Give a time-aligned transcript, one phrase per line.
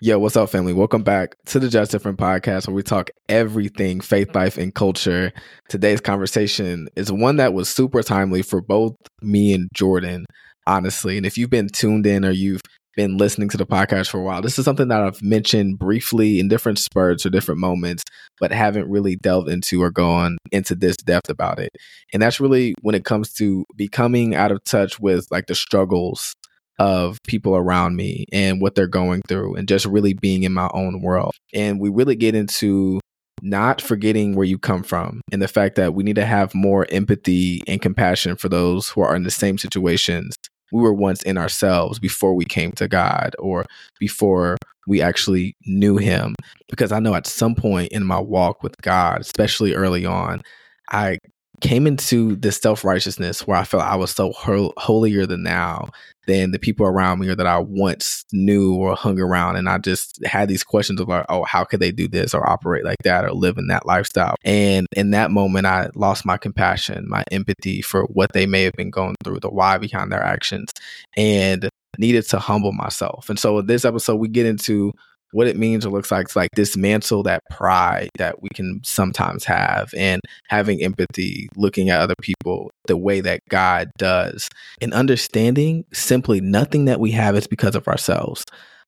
[0.00, 0.72] Yo, what's up, family?
[0.72, 4.38] Welcome back to the Just Different podcast where we talk everything faith, mm-hmm.
[4.38, 5.32] life, and culture.
[5.68, 10.26] Today's conversation is one that was super timely for both me and Jordan,
[10.66, 11.16] honestly.
[11.16, 12.60] And if you've been tuned in or you've
[12.96, 16.40] been listening to the podcast for a while, this is something that I've mentioned briefly
[16.40, 18.02] in different spurts or different moments,
[18.40, 21.70] but haven't really delved into or gone into this depth about it.
[22.12, 26.34] And that's really when it comes to becoming out of touch with like the struggles
[26.78, 30.68] of people around me and what they're going through and just really being in my
[30.74, 31.32] own world.
[31.52, 33.00] And we really get into
[33.42, 36.86] not forgetting where you come from and the fact that we need to have more
[36.90, 40.34] empathy and compassion for those who are in the same situations
[40.72, 43.64] we were once in ourselves before we came to God or
[44.00, 46.34] before we actually knew Him.
[46.68, 50.42] Because I know at some point in my walk with God, especially early on,
[50.90, 51.18] I
[51.60, 55.90] came into this self righteousness where I felt I was so holier than now
[56.26, 59.56] than the people around me or that I once knew or hung around.
[59.56, 62.48] And I just had these questions of like, oh, how could they do this or
[62.48, 64.36] operate like that or live in that lifestyle?
[64.44, 68.72] And in that moment, I lost my compassion, my empathy for what they may have
[68.72, 70.70] been going through, the why behind their actions,
[71.16, 71.68] and
[71.98, 73.28] needed to humble myself.
[73.28, 74.92] And so, this episode, we get into
[75.34, 79.44] what it means or looks like to like dismantle that pride that we can sometimes
[79.44, 84.48] have and having empathy, looking at other people the way that God does,
[84.80, 88.44] and understanding simply nothing that we have is because of ourselves.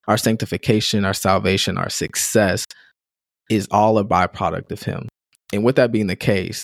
[0.07, 2.63] Our sanctification, our salvation, our success
[3.49, 5.09] is all a byproduct of Him.
[5.51, 6.63] And with that being the case,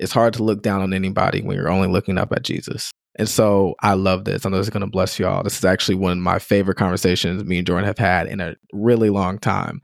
[0.00, 2.90] it's hard to look down on anybody when you're only looking up at Jesus.
[3.20, 4.46] And so I love this.
[4.46, 5.42] I know this is going to bless y'all.
[5.42, 8.56] This is actually one of my favorite conversations me and Jordan have had in a
[8.72, 9.82] really long time.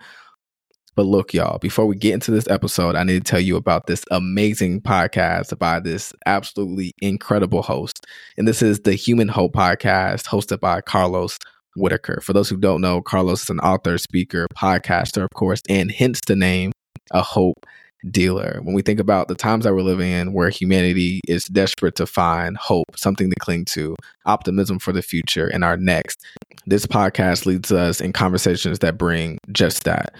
[0.95, 3.89] But look, y'all, before we get into this episode, I need to tell you about
[3.89, 8.07] this amazing podcast by this absolutely incredible host.
[8.39, 11.39] And this is the Human Hope Podcast, hosted by Carlos
[11.77, 12.23] Whitaker.
[12.23, 16.23] For those who don't know, Carlos is an author, speaker, podcaster, of course, and hence
[16.27, 16.73] the name,
[17.11, 17.67] A Hope
[18.11, 18.61] dealer.
[18.63, 22.07] When we think about the times that we're living in where humanity is desperate to
[22.07, 26.25] find hope, something to cling to, optimism for the future and our next,
[26.67, 30.15] this podcast leads us in conversations that bring just that.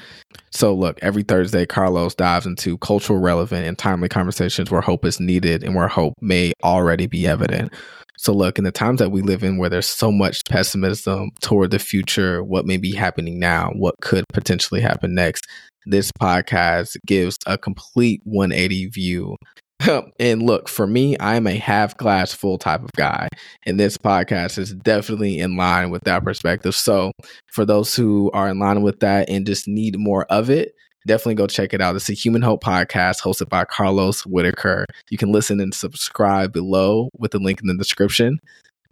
[0.51, 5.19] So, look, every Thursday, Carlos dives into cultural relevant and timely conversations where hope is
[5.21, 7.73] needed and where hope may already be evident.
[8.19, 11.71] So, look, in the times that we live in where there's so much pessimism toward
[11.71, 15.47] the future, what may be happening now, what could potentially happen next,
[15.87, 19.37] this podcast gives a complete 180 view.
[20.19, 23.29] and look, for me, I'm a half glass full type of guy.
[23.67, 26.75] And this podcast is definitely in line with that perspective.
[26.75, 27.13] So,
[27.53, 30.73] for those who are in line with that and just need more of it,
[31.07, 31.97] definitely go check it out.
[31.97, 34.85] It's a Human Hope podcast hosted by Carlos Whitaker.
[35.09, 38.39] You can listen and subscribe below with the link in the description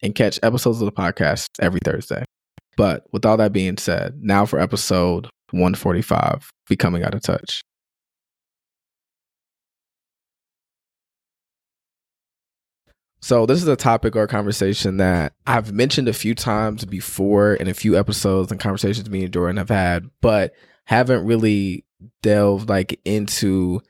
[0.02, 2.24] and catch episodes of the podcast every Thursday.
[2.76, 7.62] But with all that being said, now for episode 145 Becoming Out of Touch.
[13.20, 17.54] So, this is a topic or a conversation that I've mentioned a few times before
[17.54, 20.52] in a few episodes and conversations me and Jordan have had, but
[20.84, 21.86] haven't really
[22.22, 23.80] delved like into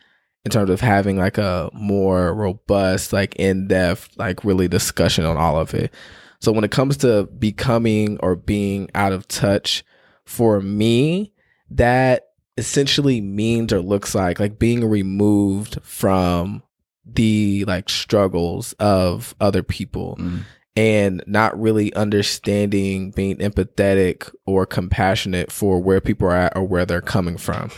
[0.44, 5.36] in terms of having like a more robust, like in depth, like really discussion on
[5.36, 5.92] all of it.
[6.40, 9.84] So, when it comes to becoming or being out of touch,
[10.24, 11.32] for me,
[11.70, 16.62] that essentially means or looks like like being removed from
[17.04, 20.42] the like struggles of other people mm.
[20.76, 26.84] And not really understanding being empathetic or compassionate for where people are at or where
[26.84, 27.70] they're coming from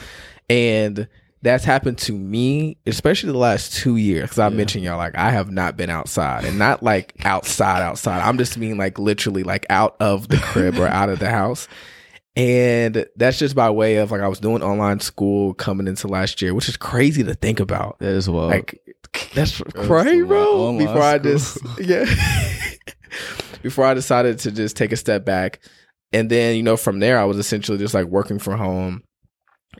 [0.48, 1.08] and
[1.42, 4.22] that's happened to me, especially the last two years.
[4.22, 4.56] Because I yeah.
[4.56, 8.20] mentioned y'all, like I have not been outside, and not like outside, outside.
[8.20, 11.68] I'm just mean like literally like out of the crib or out of the house.
[12.36, 16.42] And that's just by way of like I was doing online school coming into last
[16.42, 17.98] year, which is crazy to think about.
[17.98, 18.48] That is well.
[18.48, 18.78] Like
[19.34, 20.76] that's, crazy, bro.
[20.76, 22.04] Before I just yeah.
[23.62, 25.60] Before I decided to just take a step back.
[26.12, 29.02] And then, you know, from there I was essentially just like working from home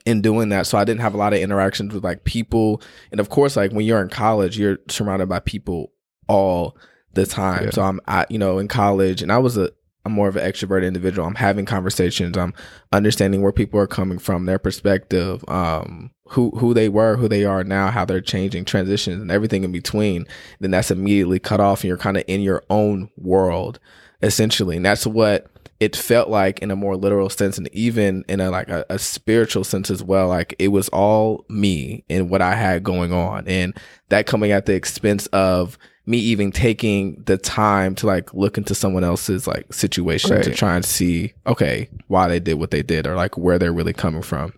[0.06, 0.66] and doing that.
[0.66, 2.80] So I didn't have a lot of interactions with like people.
[3.10, 5.92] And of course, like when you're in college, you're surrounded by people
[6.26, 6.76] all
[7.12, 7.64] the time.
[7.64, 7.70] Yeah.
[7.70, 9.70] So I'm I, you know, in college and I was a
[10.06, 11.26] I'm more of an extroverted individual.
[11.26, 12.38] I'm having conversations.
[12.38, 12.54] I'm
[12.92, 17.44] understanding where people are coming from, their perspective, um, who who they were, who they
[17.44, 20.24] are now, how they're changing, transitions, and everything in between.
[20.60, 23.80] Then that's immediately cut off, and you're kind of in your own world,
[24.22, 24.76] essentially.
[24.76, 25.48] And that's what
[25.80, 29.00] it felt like in a more literal sense, and even in a like a, a
[29.00, 30.28] spiritual sense as well.
[30.28, 33.76] Like it was all me and what I had going on, and
[34.08, 35.76] that coming at the expense of
[36.06, 40.44] me even taking the time to like look into someone else's like situation Right.
[40.44, 43.72] to try and see okay why they did what they did or like where they're
[43.72, 44.52] really coming from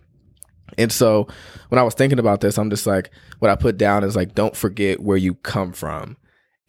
[0.77, 1.27] and so
[1.69, 3.09] when i was thinking about this i'm just like
[3.39, 6.17] what i put down is like don't forget where you come from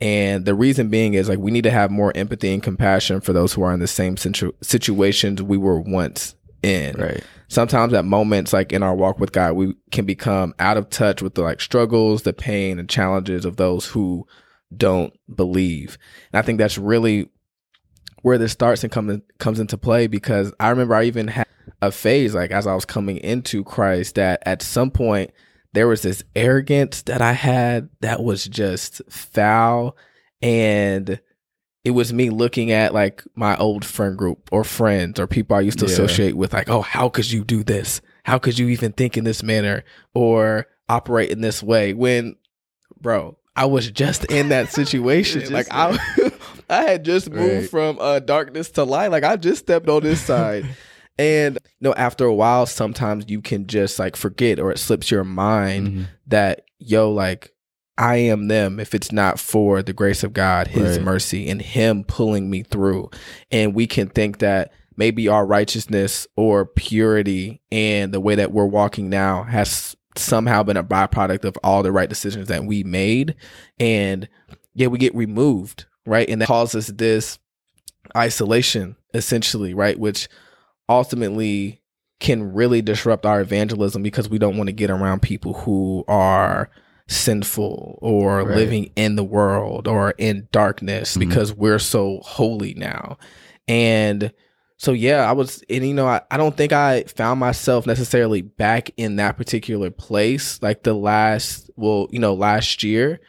[0.00, 3.34] and the reason being is like we need to have more empathy and compassion for
[3.34, 7.22] those who are in the same situ- situations we were once in Right.
[7.48, 11.22] sometimes at moments like in our walk with God, we can become out of touch
[11.22, 14.26] with the like struggles, the pain and challenges of those who
[14.76, 15.98] don't believe.
[16.32, 17.28] And I think that's really
[18.22, 21.46] where this starts and comes comes into play because I remember I even had
[21.80, 25.30] a phase like as I was coming into Christ that at some point
[25.72, 29.96] there was this arrogance that I had that was just foul
[30.42, 31.20] and
[31.84, 35.60] it was me looking at like my old friend group or friends or people I
[35.60, 35.92] used to Yeah.
[35.92, 38.02] associate with like, oh, how could you do this?
[38.24, 39.82] How could you even think in this manner
[40.12, 41.94] or operate in this way?
[41.94, 42.36] When,
[43.00, 45.52] bro, I was just in that situation.
[45.52, 45.98] Like I,
[46.70, 47.70] I had just moved Right.
[47.70, 49.08] from uh, darkness to light.
[49.10, 50.64] Like I just stepped on this side.
[51.18, 55.10] And you know, after a while, sometimes you can just like forget or it slips
[55.10, 56.06] your mind Mhm.
[56.28, 57.52] that yo, like
[57.98, 61.04] I am them if it's not for the grace of God, His Right.
[61.04, 63.10] mercy, and Him pulling me through.
[63.50, 68.64] And we can think that maybe our righteousness or purity and the way that we're
[68.64, 73.34] walking now has somehow been a byproduct of all the right decisions that we made.
[73.78, 74.28] And
[74.74, 76.28] yeah, we get removed, right?
[76.28, 77.38] And that causes this
[78.16, 79.98] isolation, essentially, right?
[79.98, 80.28] Which
[80.88, 81.80] ultimately
[82.18, 86.70] can really disrupt our evangelism because we don't want to get around people who are
[87.08, 88.56] sinful or Right.
[88.56, 91.20] living in the world or in darkness Mhm.
[91.20, 93.16] because we're so holy now.
[93.66, 94.32] And
[94.80, 98.40] so yeah, I was and you know, I, I don't think I found myself necessarily
[98.40, 103.20] back in that particular place like the last well, you know, last year.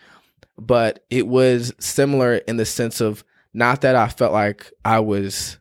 [0.58, 5.58] But it was similar in the sense of not that I felt like I was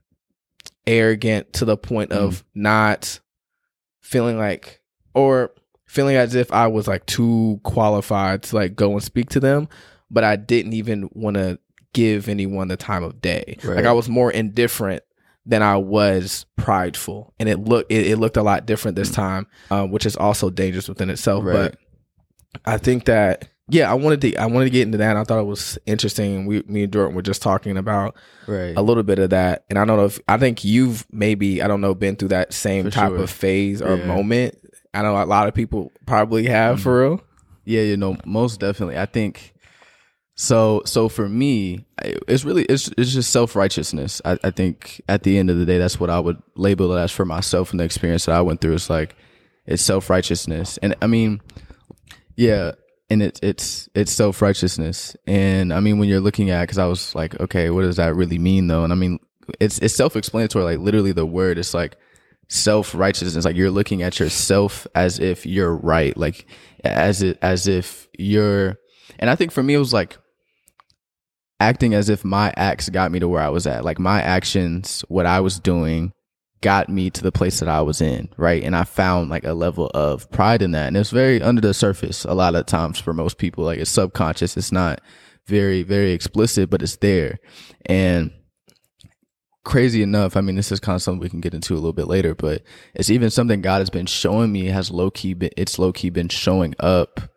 [0.87, 2.63] arrogant to the point of mm-hmm.
[2.63, 3.19] not
[4.01, 4.81] feeling like
[5.13, 5.51] or
[5.87, 9.69] feeling as if I was like too qualified to like go and speak to them,
[10.09, 11.59] but I didn't even want to
[11.95, 13.59] give anyone the time of day.
[13.65, 13.79] Right.
[13.79, 15.03] Like I was more indifferent
[15.51, 19.47] than I was prideful, and it looked it, it looked a lot different this time,
[19.71, 21.45] um, which is also dangerous within itself.
[21.45, 21.53] Right.
[21.73, 21.77] But
[22.65, 25.11] I think that yeah, I wanted to I wanted to get into that.
[25.11, 26.47] And I thought it was interesting.
[26.47, 28.17] We me and Jordan were just talking about
[28.47, 28.75] Right.
[28.77, 31.69] a little bit of that, and I don't know if I think you've maybe I
[31.69, 33.19] don't know been through that same For type sure.
[33.19, 34.07] of phase or Yeah.
[34.07, 34.57] moment.
[34.95, 37.21] I know a lot of people probably have for real.
[37.65, 38.99] Yeah, you know, most definitely.
[38.99, 39.53] I think
[40.41, 40.83] so.
[40.87, 44.23] So for me, it's really it's it's just self righteousness.
[44.25, 47.01] I, I think at the end of the day, that's what I would label it
[47.01, 48.75] as for myself and the experience that I went through.
[48.75, 49.17] It's like
[49.67, 51.43] it's self righteousness, and I mean,
[52.37, 52.73] yeah,
[53.11, 56.87] and it's it's it's self righteousness, and I mean when you're looking at because I
[56.87, 58.85] was like, okay, what does that really mean though?
[58.85, 59.19] And I mean,
[59.61, 60.65] it's it's self explanatory.
[60.65, 61.97] Like literally, the word is like
[62.49, 66.47] self righteousness like you're looking at yourself as if you're right like
[66.83, 68.77] as it as if you're
[69.21, 70.19] and i think for me it was like
[71.61, 73.85] acting as if my acts got me to where i was at.
[73.85, 76.13] Like my actions what i was doing
[76.63, 78.63] got me to the place that i was in right?
[78.63, 80.89] And i found like a level of pride in that.
[80.89, 83.65] And it's very under the surface a lot of times for most people.
[83.65, 84.57] Like it's subconscious.
[84.57, 85.01] It's not
[85.47, 87.39] very very explicit but it's there.
[87.87, 88.33] And
[89.65, 91.93] crazy enough, I mean, this is kind of something we can get into a little
[91.93, 92.63] bit later, but
[92.95, 96.11] it's even something God has been showing me has low key been, it's low key
[96.11, 97.30] been showing up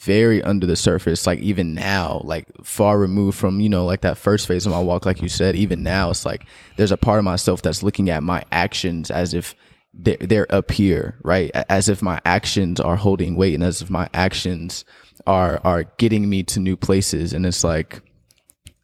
[0.00, 1.26] very under the surface.
[1.26, 4.80] Like even now, like far removed from, you know, like that first phase of my
[4.80, 8.08] walk, like you said, even now, it's like there's a part of myself that's looking
[8.08, 9.54] at my actions as if
[9.92, 11.50] they're, they're up here, right?
[11.68, 14.84] As if my actions are holding weight and as if my actions
[15.26, 17.32] are, are getting me to new places.
[17.32, 18.00] And it's like,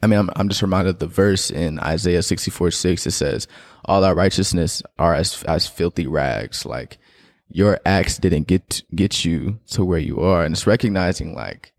[0.03, 3.07] I mean, I'm, I'm just reminded of the verse in Isaiah 64 6.
[3.07, 3.47] It says,
[3.85, 6.67] All our righteousness are as, as filthy rags.
[6.67, 6.99] Like,
[7.49, 10.45] your acts didn't get, get you to where you are.
[10.45, 11.73] And it's recognizing, like,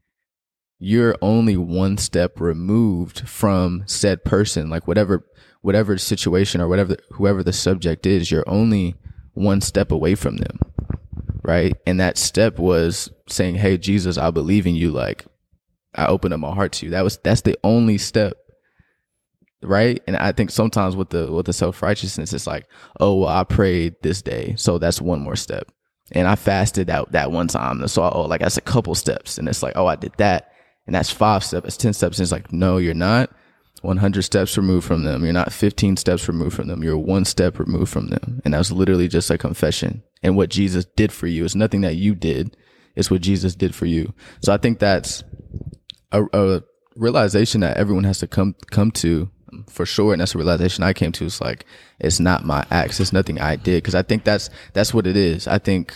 [0.79, 4.69] you're only one step removed from said person.
[4.69, 5.25] Like, whatever,
[5.61, 8.95] whatever situation or whatever, whoever the subject is, you're only
[9.33, 10.59] one step away from them.
[11.43, 11.75] Right.
[11.85, 14.91] And that step was saying, Hey, Jesus, I believe in you.
[14.91, 15.25] Like,
[15.95, 16.91] I opened up my heart to you.
[16.91, 18.37] That was that's the only step.
[19.61, 20.01] Right?
[20.05, 22.67] And I think sometimes with the with the self righteousness, it's like,
[22.99, 25.71] oh well, I prayed this day, so that's one more step.
[26.11, 27.87] And I fasted that that one time.
[27.87, 29.37] So oh like that's a couple steps.
[29.37, 30.51] And it's like, oh I did that.
[30.85, 32.19] And that's five steps, that's ten steps.
[32.19, 33.31] And it's like, no, you're not
[33.81, 35.23] 100 steps removed from them.
[35.23, 36.83] You're not 15 steps removed from them.
[36.83, 38.41] You're one step removed from them.
[38.43, 40.03] And that was literally just a confession.
[40.23, 42.57] And what Jesus did for you is nothing that you did.
[42.95, 44.13] It's what Jesus did for you.
[44.41, 45.23] So I think that's
[46.11, 46.63] a, a
[46.95, 49.29] realization that everyone has to come come to
[49.67, 51.65] for sure and that's a realization i came to it's like
[51.99, 55.17] it's not my acts it's nothing i did because i think that's that's what it
[55.17, 55.47] is.
[55.47, 55.93] I think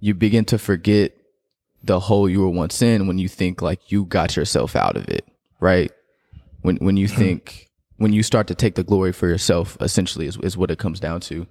[0.00, 1.12] you begin to forget
[1.82, 5.08] the hole you were once in when you think like you got yourself out of
[5.08, 5.28] it
[5.60, 5.90] right?
[6.62, 7.16] When when you hmm.
[7.16, 10.78] think when you start to take the glory for yourself essentially is, is what it
[10.78, 11.46] comes down to.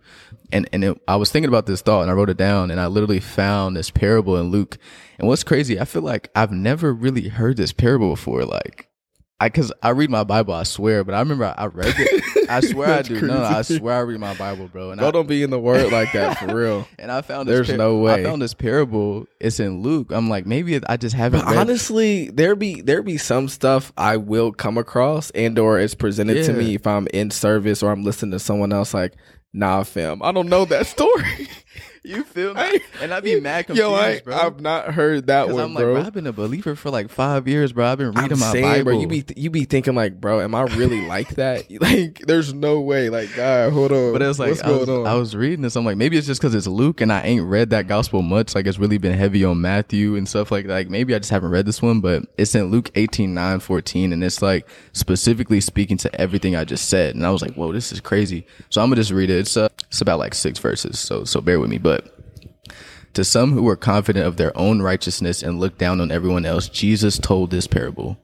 [0.52, 2.80] And and it, i was thinking about this thought and i wrote it down and
[2.80, 4.78] i literally found this parable in luke.
[5.20, 8.87] And what's crazy i feel like i've never really heard this parable before like
[9.40, 12.50] I cause I read my Bible, I swear, but I remember I read it.
[12.50, 13.22] I swear I do.
[13.22, 14.90] No, no, I swear I read my Bible, bro.
[14.90, 16.88] And bro, I, don't be in the word like that for real.
[17.00, 18.14] and I found there's this no way.
[18.14, 19.28] I found this parable.
[19.40, 20.12] It's in Luke.
[20.12, 21.44] I'm like, maybe I just haven't.
[21.44, 26.44] Honestly, there be there be some stuff I will come across and or it's presented
[26.46, 29.14] to me if I'm in service or I'm listening to someone else like,
[29.54, 31.48] nah, fam, I don't know that story.
[32.08, 32.80] you feel me?
[33.02, 34.36] And I'd be mad confused, Yo, I, bro.
[34.36, 35.94] I've not heard that one, I'm like, bro.
[35.96, 37.86] bro, I've been a believer for like five years, bro.
[37.86, 38.84] I've been reading I'm my saying, Bible.
[38.86, 41.66] bro, you be you be thinking like, bro, am I really like that?
[41.88, 43.10] Like, there's no way.
[43.10, 44.12] Like, God, hold on.
[44.12, 45.06] But it's like what's I was, on?
[45.08, 45.76] I was reading this.
[45.76, 48.56] I'm like, maybe it's just because it's Luke and I ain't read that gospel much.
[48.56, 50.74] Like it's really been heavy on Matthew and stuff like that.
[50.74, 54.12] Like maybe I just haven't read this one, but it's in Luke 18, 9, 14.
[54.14, 57.16] And it's like specifically speaking to everything I just said.
[57.16, 58.46] And I was like, whoa, this is crazy.
[58.70, 59.38] So I'm gonna just read it.
[59.38, 61.00] It's uh, it's about like six verses.
[61.00, 61.78] So so bear with me.
[61.78, 61.97] But
[63.14, 66.70] to some who were confident of their own righteousness and looked down on everyone else,
[66.70, 68.18] Jesus told this parable.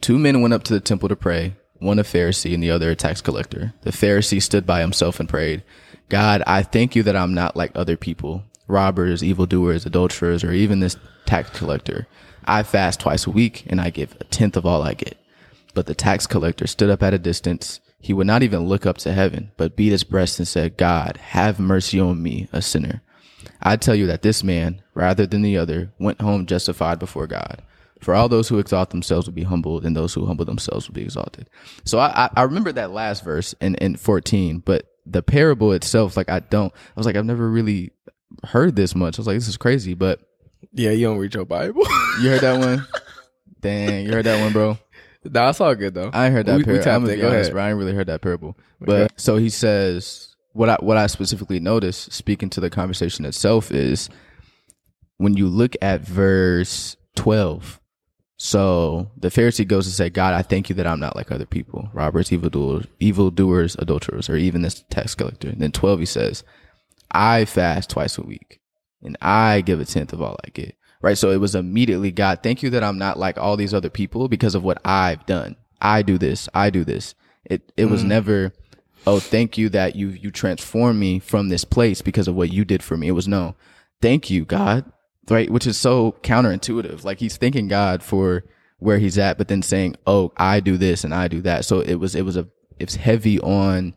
[0.00, 2.90] Two men went up to the temple to pray, one a Pharisee and the other
[2.90, 3.74] a tax collector.
[3.82, 5.62] The Pharisee stood by himself and prayed,
[6.08, 10.80] God, I thank you that I'm not like other people, robbers, evildoers, adulterers, or even
[10.80, 12.06] this tax collector.
[12.44, 15.16] I fast twice a week and I give a tenth of all I get.
[15.74, 17.80] But the tax collector stood up at a distance.
[17.98, 21.16] He would not even look up to heaven, but beat his breast and said, God,
[21.16, 23.02] have mercy on me, a sinner.
[23.62, 27.62] I tell you that this man, rather than the other, went home justified before God.
[28.00, 30.94] For all those who exalt themselves will be humbled, and those who humble themselves will
[30.94, 31.48] be exalted.
[31.84, 36.16] So I, I, I remember that last verse in, in 14, but the parable itself,
[36.16, 37.92] like I don't, I was like, I've never really
[38.44, 39.18] heard this much.
[39.18, 40.20] I was like, this is crazy, but
[40.72, 41.82] yeah, you don't read your Bible.
[42.20, 42.86] you heard that one?
[43.60, 44.78] Dang, you heard that one, bro.
[45.24, 46.10] nah, it's all good though.
[46.12, 46.90] I ain't heard that We- parable.
[46.90, 47.52] I'm gonna be Go honest, ahead.
[47.54, 47.62] bro.
[47.64, 48.56] I ain't really heard that parable.
[48.80, 50.25] But so he says
[50.56, 54.08] what I what I specifically noticed, speaking to the conversation itself, is
[55.18, 57.80] when you look at verse twelve.
[58.38, 61.46] So the Pharisee goes to say, God, I thank you that I'm not like other
[61.46, 65.48] people, robbers, evildoers, evildoers, adulterers, or even this tax collector.
[65.48, 66.44] And then twelve, he says,
[67.10, 68.60] I fast twice a week,
[69.02, 70.76] and I give a tenth of all I get.
[71.02, 71.16] Right.
[71.16, 74.28] So it was immediately, God, thank you that I'm not like all these other people
[74.28, 75.54] because of what I've done.
[75.80, 76.48] I do this.
[76.52, 77.14] I do this.
[77.44, 78.08] It it was mm.
[78.08, 78.52] never,
[79.06, 82.64] oh, thank you that you you transformed me from this place because of what you
[82.64, 83.08] did for me.
[83.08, 83.54] It was no,
[84.00, 84.84] thank you, God.
[85.28, 87.02] Right, which is so counterintuitive.
[87.02, 88.44] Like he's thanking God for
[88.78, 91.80] where he's at, but then saying, "Oh, I do this and I do that." So
[91.80, 92.46] it was it was a
[92.78, 93.94] it's heavy on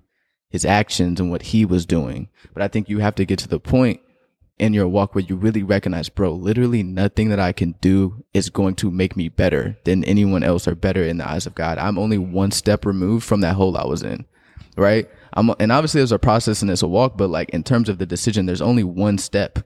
[0.50, 2.30] his actions and what he was doing.
[2.54, 4.02] But I think you have to get to the point
[4.58, 8.50] in your walk where you really recognize, bro, literally nothing that I can do is
[8.50, 11.78] going to make me better than anyone else or better in the eyes of God.
[11.78, 14.26] I'm only one step removed from that hole I was in.
[14.78, 15.10] Right.
[15.34, 17.98] I'm, and obviously there's a process and there's a walk, but like in terms of
[17.98, 19.60] the decision, there's only one step.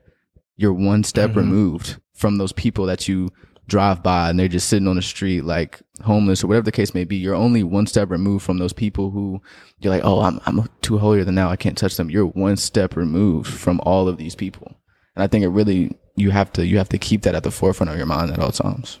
[0.56, 1.40] You're one step mm-hmm.
[1.40, 3.30] removed from those people that you
[3.66, 6.94] drive by and they're just sitting on the street like homeless or whatever the case
[6.94, 7.16] may be.
[7.16, 9.40] You're only one step removed from those people who
[9.78, 11.48] you're like, oh, I'm I'm too holier than now.
[11.48, 12.10] I can't touch them.
[12.10, 14.76] You're one step removed from all of these people,
[15.16, 17.50] and I think it really you have to you have to keep that at the
[17.50, 18.98] forefront of your mind at all times.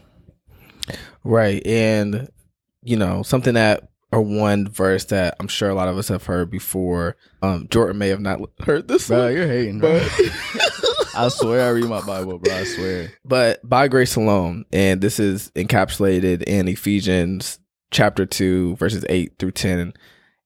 [1.24, 1.64] Right.
[1.66, 2.28] And,
[2.82, 6.24] you know, something that, or one verse that I'm sure a lot of us have
[6.24, 7.16] heard before.
[7.42, 9.98] Um, Jordan may have not heard this Bro, one, you're hating, bro.
[10.00, 12.54] but, I swear I read my Bible, bro.
[12.54, 13.12] I swear.
[13.24, 14.64] but by grace alone.
[14.72, 17.58] And this is encapsulated in Ephesians
[17.90, 19.94] chapter 2, verses 8 through 10,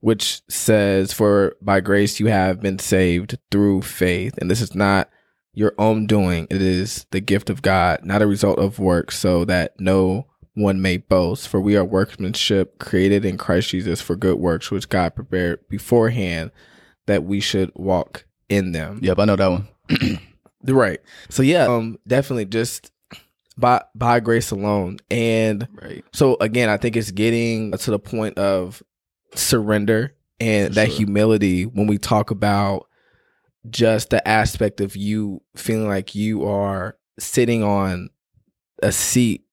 [0.00, 4.36] which says, For by grace you have been saved through faith.
[4.38, 5.10] And this is not
[5.54, 9.44] your own doing, it is the gift of God, not a result of works, so
[9.46, 10.26] that no
[10.58, 11.48] one may boast.
[11.48, 16.50] For we are workmanship created in Christ Jesus for good works, which God prepared beforehand
[17.06, 18.98] that we should walk in them.
[19.02, 19.68] Yep, I know that one.
[20.64, 20.98] Right.
[21.30, 22.90] So yeah, um definitely just
[23.56, 24.98] by by grace alone.
[25.08, 26.04] And Right.
[26.12, 28.82] so again, I think it's getting to the point of
[29.36, 30.96] surrender and For that sure.
[30.96, 32.88] humility when we talk about
[33.70, 38.10] just the aspect of you feeling like you are sitting on
[38.82, 39.44] a seat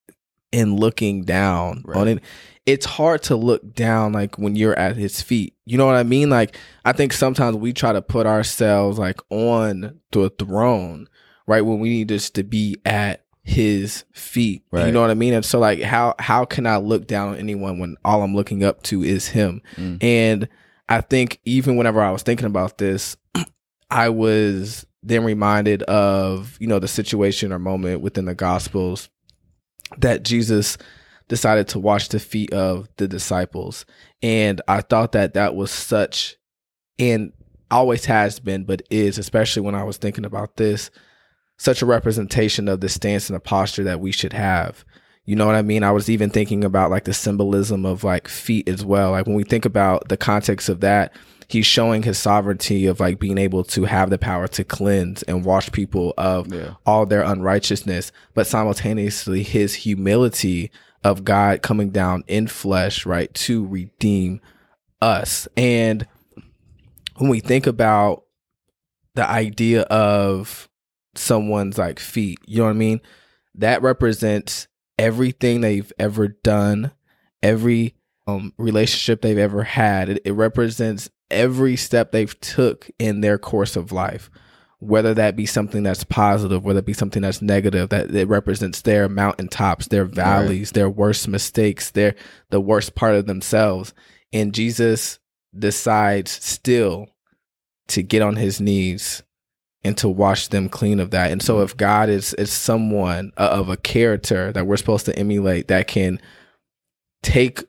[0.56, 1.96] and looking down Right.
[2.00, 2.22] on it.
[2.64, 5.54] It's hard to look down like when you're at his feet.
[5.66, 6.30] You know what I mean?
[6.30, 11.08] Like I think sometimes we try to put ourselves like on the throne,
[11.46, 11.60] right?
[11.60, 14.64] When we need just to be at his feet.
[14.72, 14.86] Right.
[14.86, 15.32] You know what I mean?
[15.34, 18.64] And so like how how can I look down on anyone when all I'm looking
[18.64, 19.62] up to is him?
[19.76, 20.02] Mm.
[20.02, 20.48] And
[20.88, 23.16] I think even whenever I was thinking about this,
[23.90, 29.08] I was then reminded of, you know, the situation or moment within the gospels
[29.98, 30.78] that Jesus
[31.28, 33.84] decided to wash the feet of the disciples.
[34.22, 36.36] And I thought that that was such
[36.98, 37.32] and
[37.70, 40.90] always has been, but is, especially when I was thinking about this,
[41.58, 44.84] such a representation of the stance and the posture that we should have.
[45.24, 45.82] You know what I mean?
[45.82, 49.10] I was even thinking about like the symbolism of like feet as well.
[49.10, 51.12] Like when we think about the context of that,
[51.48, 55.44] he's showing his sovereignty of like being able to have the power to cleanse and
[55.44, 56.74] wash people of Yeah.
[56.84, 60.70] all their unrighteousness, but simultaneously his humility
[61.04, 64.40] of God coming down in flesh, right, to redeem
[65.00, 65.46] us.
[65.56, 66.06] And
[67.16, 68.24] when we think about
[69.14, 70.68] the idea of
[71.14, 73.00] someone's like feet, you know what I mean?
[73.54, 74.66] That represents
[74.98, 76.90] everything they've ever done,
[77.42, 77.94] every
[78.26, 80.08] um, relationship they've ever had.
[80.08, 84.30] It, it represents every step they've took in their course of life,
[84.78, 87.88] whether that be something that's positive, whether it be something that's negative.
[87.88, 92.14] That it represents their mountaintops, their valleys, their worst mistakes, their
[92.50, 93.94] the worst part of themselves.
[94.32, 95.18] And Jesus
[95.56, 97.08] decides still
[97.88, 99.22] to get on his knees
[99.86, 101.30] and to wash them clean of that.
[101.30, 105.16] And so if God is is someone uh, of a character that we're supposed to
[105.16, 106.20] emulate that can
[107.22, 107.64] take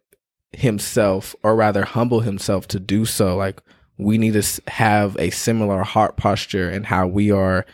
[0.54, 3.62] himself or rather humble himself to do so like
[3.98, 7.66] we need to have a similar heart posture in how we are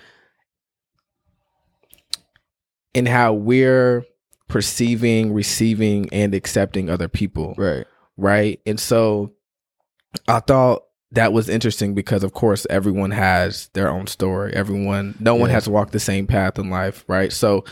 [2.94, 4.06] in how we're
[4.48, 7.86] perceiving, receiving and accepting other people Right.
[8.18, 8.62] right?
[8.66, 9.34] And so
[10.28, 14.54] I thought that was interesting because of course everyone has their own story.
[14.54, 17.32] Everyone no one has walked the same path in life, right?
[17.34, 17.66] So,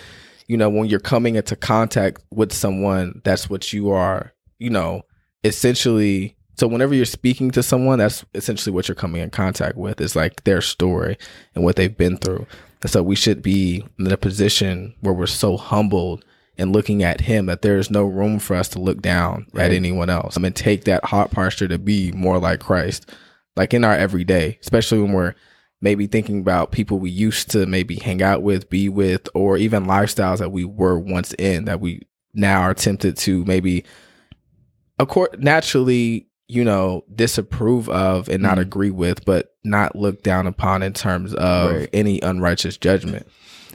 [0.48, 5.03] you know, when you're coming into contact with someone, that's what you are, you know,
[5.44, 10.00] essentially so whenever you're speaking to someone, that's essentially what you're coming in contact with
[10.00, 11.18] is like their story
[11.56, 12.46] and what they've been through.
[12.84, 16.24] And so we should be in a position where we're so humbled
[16.60, 19.71] and looking at him that there is no room for us to look down at
[19.71, 20.38] anyone else.
[20.38, 23.10] I mean, take that heart posture to be more like Christ,
[23.56, 25.34] like in our everyday, especially when we're
[25.82, 29.86] maybe thinking about people we used to maybe hang out with, be with, or even
[29.86, 32.02] lifestyles that we were once in that we
[32.36, 33.84] now are tempted to maybe,
[35.02, 38.62] of course, naturally, you know, disapprove of and not Mhm.
[38.62, 41.90] agree with, but not look down upon in terms of Right.
[41.94, 43.26] any unrighteous judgment.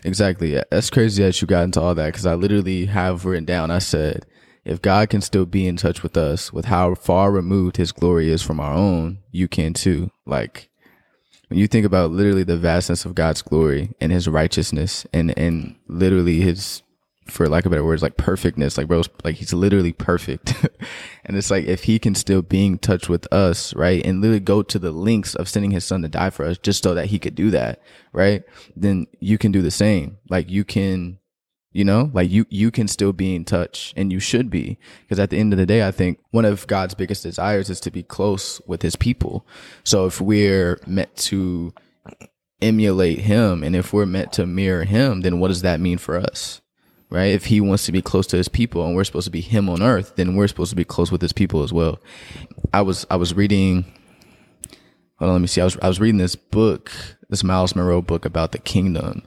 [0.05, 0.61] Exactly.
[0.71, 3.71] That's crazy that you got into all that because I literally have written down.
[3.71, 4.25] I said,
[4.65, 8.31] if God can still be in touch with us with how far removed His glory
[8.31, 10.11] is from our own, you can too.
[10.27, 10.69] Like
[11.49, 15.77] when you think about literally the vastness of God's glory and His righteousness and and
[15.89, 16.83] literally His,
[17.27, 18.79] for lack of better words, like perfectness.
[18.79, 20.55] Like bro, like He's literally perfect,
[21.25, 24.41] and it's like if He can still be in touch with us, right, and literally
[24.41, 27.07] go to the links of sending His Son to die for us just so that
[27.07, 28.43] He could do that, right?
[28.75, 30.19] Then you can do the same.
[30.29, 31.19] Like you can
[31.77, 35.19] you know like you you can still be in touch and you should be because
[35.19, 37.91] at the end of the day i think one of god's biggest desires is to
[37.91, 39.47] be close with his people
[39.85, 41.75] so if we're meant to
[42.63, 46.17] emulate him and if we're meant to mirror him then what does that mean for
[46.17, 46.63] us
[47.11, 49.41] right if he wants to be close to his people and we're supposed to be
[49.41, 51.99] him on earth then we're supposed to be close with his people as well
[52.73, 53.85] i was i was reading
[55.19, 56.91] hold on let me see i was i was reading this book
[57.29, 59.23] this Myles Munroe book about the kingdom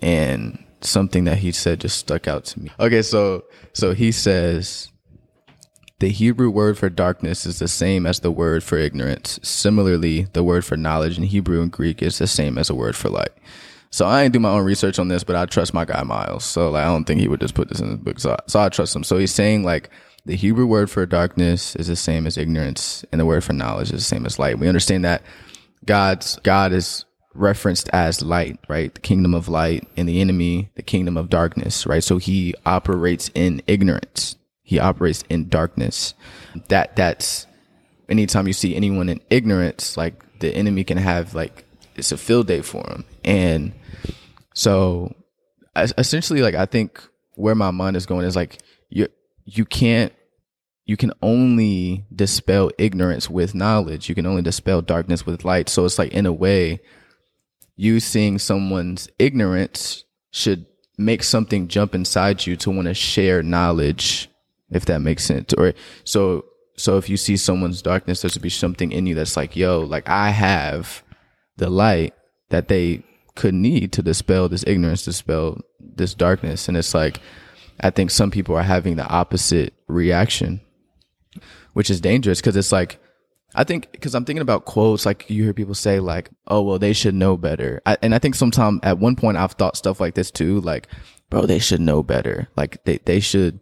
[0.00, 2.70] and something that he said just stuck out to me.
[2.78, 4.90] Okay, so so he says
[5.98, 9.40] the Hebrew word for darkness is the same as the word for ignorance.
[9.42, 12.94] Similarly, the word for knowledge in Hebrew and Greek is the same as a word
[12.94, 13.32] for light.
[13.90, 16.44] So I ain't do my own research on this, but I trust my guy Myles.
[16.44, 18.18] So like I don't think he would just put this in his book.
[18.18, 19.04] So so I trust him.
[19.04, 19.90] So he's saying like
[20.26, 23.92] the Hebrew word for darkness is the same as ignorance, and the word for knowledge
[23.92, 24.58] is the same as light.
[24.58, 25.22] We understand that
[25.86, 28.92] God's God is referenced as light, right?
[28.92, 32.02] The kingdom of light and the enemy, the kingdom of darkness, right?
[32.04, 34.36] So he operates in ignorance.
[34.62, 36.14] He operates in darkness.
[36.68, 37.46] That that's
[38.08, 42.48] anytime you see anyone in ignorance, like the enemy can have like it's a field
[42.48, 43.04] day for him.
[43.28, 43.72] And
[44.54, 45.14] so
[45.76, 47.00] essentially like I think
[47.34, 49.06] where my mind is going is like you
[49.44, 50.12] you can't
[50.86, 54.08] you can only dispel ignorance with knowledge.
[54.08, 55.68] You can only dispel darkness with light.
[55.68, 56.80] So it's like in a way
[57.76, 60.64] you seeing someone's ignorance should
[60.96, 64.28] make something jump inside you to want to share knowledge
[64.70, 66.44] if that makes sense or so
[66.76, 69.80] so if you see someone's darkness there should be something in you that's like yo
[69.80, 71.04] like i have
[71.56, 72.12] the light
[72.50, 73.02] that they
[73.38, 76.66] could need to dispel this ignorance, dispel this darkness.
[76.66, 77.20] And it's like,
[77.80, 80.60] I think some people are having the opposite reaction,
[81.72, 83.00] which is dangerous because it's like,
[83.54, 86.78] I think because I'm thinking about quotes like you hear people say like, "Oh well,
[86.78, 90.00] they should know better," I, and I think sometimes at one point I've thought stuff
[90.00, 90.86] like this too, like,
[91.30, 93.58] "Bro, they should know better." Like they they should,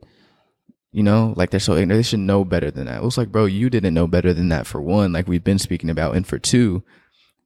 [0.90, 2.00] you know, like they're so ignorant.
[2.00, 2.96] They should know better than that.
[2.96, 5.60] It was like, bro, you didn't know better than that for one, like we've been
[5.60, 6.82] speaking about, and for two,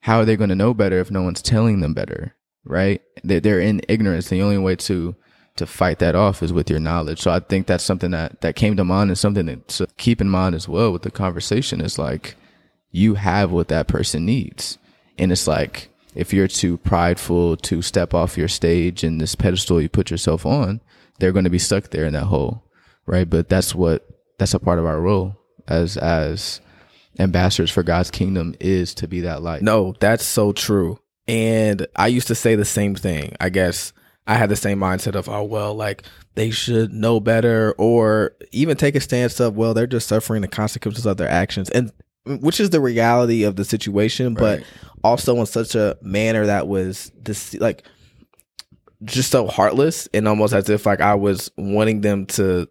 [0.00, 2.34] how are they going to know better if no one's telling them better,
[2.64, 3.02] right?
[3.22, 4.28] They're, in ignorance.
[4.28, 5.14] The only way to
[5.56, 7.20] to fight that off is with your knowledge.
[7.20, 10.20] So I think that's something that that came to mind and something that to keep
[10.20, 12.36] in mind as well with the conversation is like
[12.90, 14.78] you have what that person needs.
[15.18, 19.82] And it's like if you're too prideful to step off your stage and this pedestal
[19.82, 20.80] you put yourself on,
[21.18, 22.64] they're going to be stuck there in that hole,
[23.06, 23.28] right?
[23.28, 24.08] But that's what
[24.38, 25.36] that's a part of our role
[25.68, 26.60] as as
[27.18, 29.62] ambassadors for God's kingdom is to be that light.
[29.62, 30.98] No, that's so true.
[31.28, 33.36] And I used to say the same thing.
[33.40, 33.92] I guess
[34.26, 38.76] I had the same mindset of, oh, well, like they should know better, or even
[38.76, 41.68] take a stance of, well, they're just suffering the consequences of their actions.
[41.70, 41.92] And
[42.24, 44.60] which is the reality of the situation, right.
[44.60, 44.62] but
[45.02, 47.84] also in such a manner that was this like
[49.04, 52.68] just so heartless and almost as if like I was wanting them to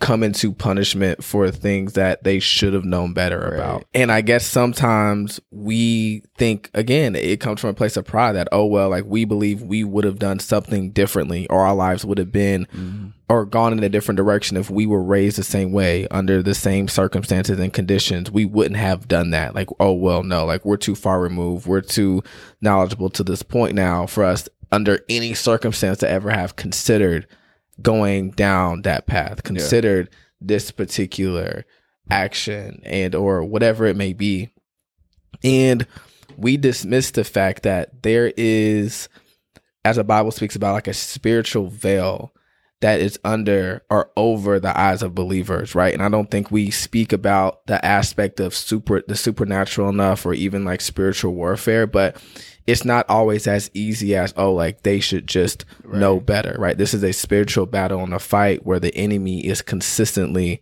[0.00, 3.54] come into punishment for things that they should have known better right.
[3.54, 3.84] about.
[3.94, 8.48] And I guess sometimes we think again, it comes from a place of pride that,
[8.52, 12.18] oh well, like we believe we would have done something differently or our lives would
[12.18, 13.08] have been mm-hmm.
[13.28, 16.54] or gone in a different direction if we were raised the same way under the
[16.54, 18.30] same circumstances and conditions.
[18.30, 19.56] We wouldn't have done that.
[19.56, 21.66] Like, oh well, no, like we're too far removed.
[21.66, 22.22] We're too
[22.60, 27.26] knowledgeable to this point now for us under any circumstance to ever have considered
[27.80, 30.18] going down that path, considered yeah.
[30.40, 31.64] this particular
[32.10, 34.50] action and or whatever it may be.
[35.44, 35.86] And
[36.36, 39.08] we dismiss the fact that there is,
[39.84, 42.32] as the Bible speaks about, like a spiritual veil
[42.80, 45.92] that is under or over the eyes of believers, right?
[45.92, 50.34] And I don't think we speak about the aspect of super the supernatural enough or
[50.34, 52.22] even like spiritual warfare, but
[52.68, 55.98] it's not always as easy as oh like they should just right.
[55.98, 59.62] know better right this is a spiritual battle and a fight where the enemy is
[59.62, 60.60] consistently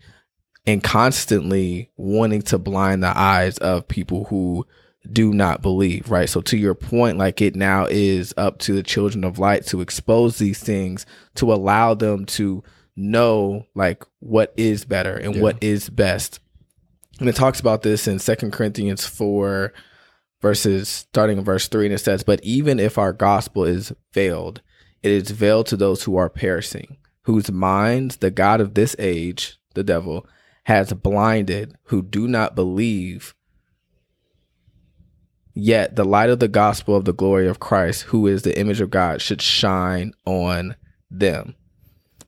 [0.66, 4.64] and constantly wanting to blind the eyes of people who
[5.12, 8.82] do not believe right so to your point like it now is up to the
[8.82, 12.62] children of light to expose these things to allow them to
[12.96, 15.42] know like what is better and yeah.
[15.42, 16.40] what is best
[17.20, 19.72] and it talks about this in second corinthians 4
[20.40, 24.62] verses starting in verse 3 and it says but even if our gospel is veiled
[25.02, 29.58] it is veiled to those who are perishing whose minds the god of this age
[29.74, 30.26] the devil
[30.64, 33.35] has blinded who do not believe
[35.56, 38.80] yet the light of the gospel of the glory of Christ who is the image
[38.80, 40.76] of God should shine on
[41.10, 41.54] them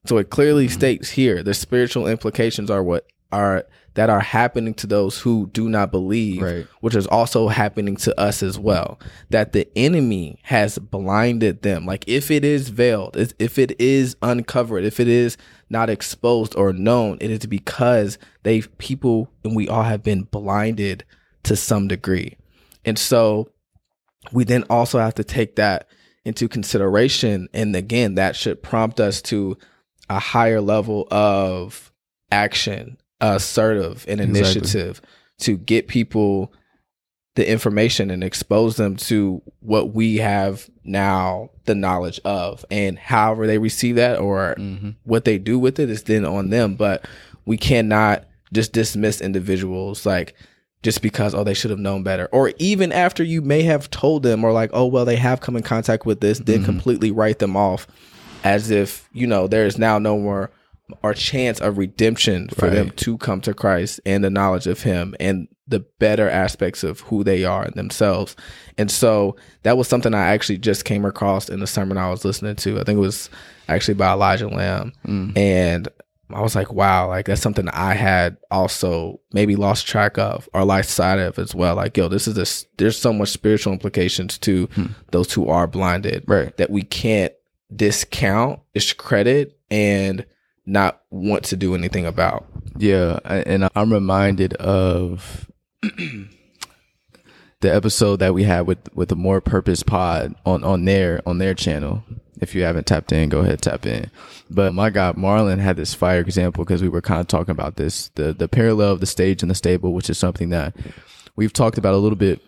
[0.07, 0.79] so it clearly mm-hmm.
[0.79, 3.67] states here the spiritual implications are what are
[3.99, 6.67] that are happening to those who do not believe, right.
[6.83, 8.97] which is also happening to us as well.
[9.31, 11.85] That the enemy has blinded them.
[11.85, 15.37] Like if it is veiled, if it is uncovered, if it is
[15.69, 21.05] not exposed or known, it is because they people and we all have been blinded
[21.43, 22.38] to some degree.
[22.89, 23.51] And so
[24.33, 25.89] we then also have to take that
[26.25, 27.49] into consideration.
[27.53, 29.57] And again, that should prompt us to
[30.11, 31.93] a higher level of
[32.33, 35.09] action assertive and initiative exactly.
[35.41, 36.53] to get people
[37.35, 43.47] the information and expose them to what we have now the knowledge of and however
[43.47, 44.91] they receive that or mm-hmm.
[45.05, 47.07] what they do with it is then on them but
[47.45, 50.35] we cannot just dismiss individuals like
[50.83, 54.23] just because oh they should have known better or even after you may have told
[54.23, 56.67] them or like oh well they have come in contact with this then mm-hmm.
[56.67, 57.87] completely write them off
[58.45, 60.51] as if you know there is now no more
[61.03, 62.75] or chance of redemption for right.
[62.75, 67.01] them to come to Christ and the knowledge of Him and the better aspects of
[67.01, 68.37] who they are and themselves.
[68.79, 72.25] And so that was something I actually just came across in the sermon I was
[72.25, 72.81] listening to.
[72.81, 73.29] I think it was
[73.69, 74.93] actually by Elijah Lamb.
[75.07, 75.37] Mm.
[75.37, 75.89] And
[76.31, 80.65] I was like, wow, like that's something I had also maybe lost track of or
[80.65, 81.77] lost sight of as well.
[81.77, 84.87] Like, yo, this is this, there's so much spiritual implications to hmm.
[85.11, 86.55] those who are blinded right.
[86.59, 87.33] that we can't
[87.75, 90.27] discount, discredit, and
[90.67, 92.47] not want to do anything about.
[92.77, 95.51] Yeah, and I'm reminded of
[95.83, 101.39] the episode that we had with with the More Purpose Pod on on their on
[101.39, 102.05] their channel.
[102.41, 104.11] If you haven't tapped in, go ahead tap in.
[104.51, 107.77] But my God, Marlon had this fire example because we were kind of talking about
[107.77, 110.75] this the the parallel of the stage and the stable, which is something that
[111.37, 112.41] we've talked about a little bit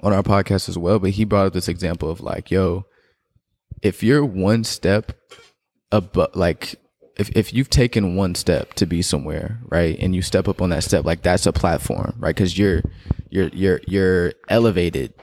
[0.00, 2.86] on our podcast as well, but he brought up this example of like, yo,
[3.82, 5.12] if you're one step
[5.90, 6.76] above, like,
[7.16, 10.70] if, if you've taken one step to be somewhere, right, and you step up on
[10.70, 12.34] that step, like that's a platform, right?
[12.34, 12.82] Because you're
[13.30, 15.14] you're you're you're elevated,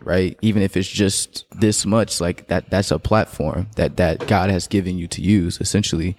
[0.00, 0.38] right?
[0.42, 4.66] Even if it's just this much, like that that's a platform that that God has
[4.66, 6.16] given you to use, essentially.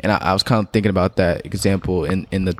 [0.00, 2.54] And I, I was kind of thinking about that example in in the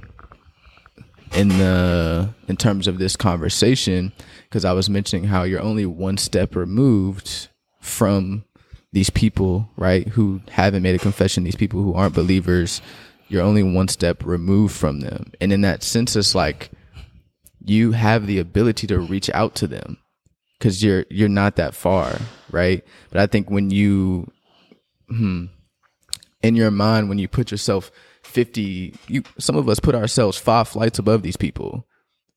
[1.35, 4.13] in the in terms of this conversation
[4.49, 7.49] because I was mentioning how you're only one step removed
[7.81, 8.45] from
[8.93, 12.83] these people, right, who haven't made a confession, these people who aren't believers,
[13.29, 15.33] you're only one step removed from them.
[15.41, 16.71] And in that sense, it's like
[17.65, 19.97] you have the ability to reach out to them
[20.63, 22.17] because you're you're not that far,
[22.53, 22.85] right?
[23.11, 24.31] But I think when you
[25.09, 25.47] hmm,
[26.41, 27.91] in your mind, when you put yourself
[28.23, 31.85] 50 you some of us put ourselves five flights above these people.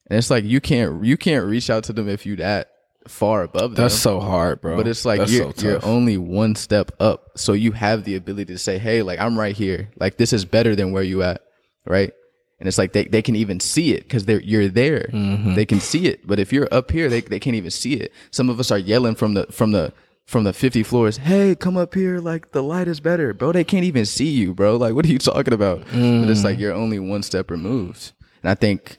[0.09, 2.71] And it's like you can't you can't reach out to them if you that
[3.07, 3.83] far above them.
[3.83, 4.75] That's so hard, bro.
[4.75, 7.37] but it's like That's you're, so you're only one step up.
[7.37, 9.91] So you have the ability to say hey like i'm right here.
[9.99, 11.41] Like this is better than where you at
[11.85, 12.11] right
[12.59, 15.55] and it's like they, they can even see it because they're you're there Mm-hmm.
[15.55, 18.11] they can see it but if you're up here they, they can't even see it
[18.31, 19.91] some of us are yelling from the from the
[20.25, 23.63] from the 50 floors hey come up here like the light is better bro they
[23.63, 26.43] can't even see you bro like what are you talking about but it's Mm.
[26.43, 28.97] like you're only one step removed and i think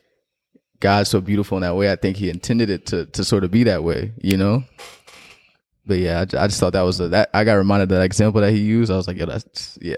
[0.81, 3.51] god's so beautiful in that way i think he intended it to to sort of
[3.51, 4.63] be that way you know
[5.89, 7.31] but yeah, I, I just thought that was a, that.
[7.33, 8.91] I got reminded of that example that he used.
[8.91, 9.97] I was like, yeah, that's yeah,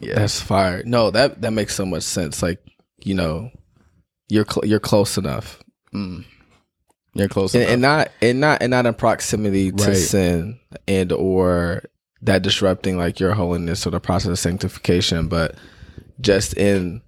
[0.00, 0.82] yeah, That's fire.
[0.86, 2.42] No, that that makes so much sense.
[2.42, 2.60] Like,
[2.98, 3.50] you know,
[4.28, 5.62] you're cl- you're close enough,
[5.94, 6.24] mm.
[7.14, 7.54] you're close.
[7.54, 7.72] and, enough.
[7.72, 9.96] and not and not and not in proximity to Right.
[9.96, 11.84] sin and or
[12.22, 15.54] that disrupting like your holiness or the process of sanctification, but
[16.20, 17.00] just in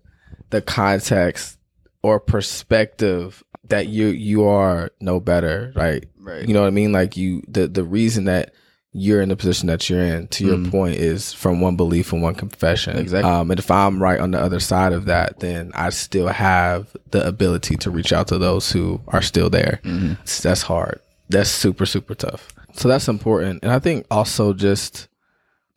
[0.50, 1.58] the context
[2.02, 6.04] or perspective that you you are no better, right?
[6.18, 6.46] Right.
[6.46, 6.92] You know what I mean?
[6.92, 8.54] Like you, the the reason that
[8.92, 12.22] you're in the position that you're in, to your point, is from one belief and
[12.22, 12.96] one confession.
[12.98, 13.30] Exactly.
[13.30, 16.88] Um, and if I'm right on the other side of that, then I still have
[17.12, 19.80] the ability to reach out to those who are still there.
[19.84, 21.00] It's- That's hard.
[21.28, 22.48] That's super super tough.
[22.72, 25.06] So that's important, and I think also just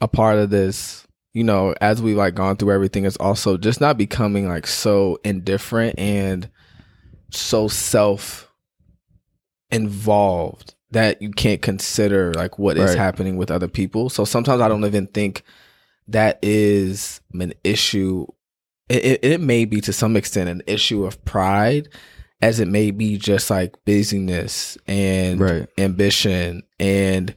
[0.02, 3.80] a part of this you know as we like gone through everything is also just
[3.82, 6.50] not becoming like so indifferent and
[7.32, 8.52] so self
[9.72, 12.98] involved that you can't consider like what is Right.
[12.98, 15.44] happening with other people so sometimes i don't even think
[16.08, 18.26] that is an issue
[18.90, 21.90] it, it, it may be to some extent an issue of pride
[22.42, 25.68] as it may be just like busyness and Right.
[25.78, 27.34] ambition and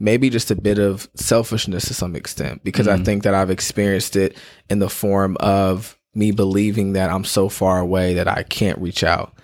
[0.00, 3.04] maybe just a bit of selfishness to some extent because I mm-hmm.
[3.04, 4.36] think that I've experienced it
[4.70, 9.04] in the form of me believing that I'm so far away that I can't reach
[9.04, 9.34] out.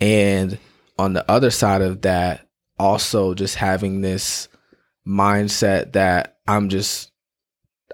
[0.00, 0.58] And
[0.98, 2.46] on the other side of that,
[2.78, 4.48] also just having this
[5.06, 7.10] mindset that I'm just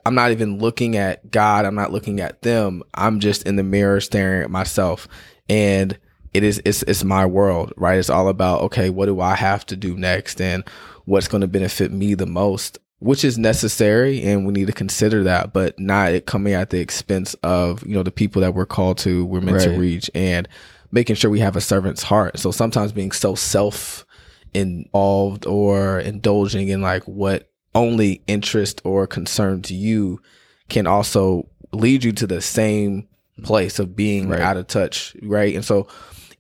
[0.06, 2.82] I'm not even looking at God, I'm not looking at them.
[2.94, 5.08] I'm just in the mirror staring at myself.
[5.48, 5.98] And
[6.32, 7.98] it is it's it's my world, right?
[7.98, 10.64] It's all about okay, what do I have to do next and
[11.04, 15.24] what's going to benefit me the most, which is necessary and we need to consider
[15.24, 18.66] that, but not it coming at the expense of, you know, the people that we're
[18.66, 20.48] called to, we're meant to reach and
[20.92, 22.38] making sure we have a servant's heart.
[22.38, 24.06] So sometimes being so self
[24.54, 30.20] involved or indulging in like what only interest or concern to you
[30.68, 33.06] can also lead you to the same
[33.44, 34.40] place of being Right.
[34.40, 35.54] out of touch, right?
[35.54, 35.86] And so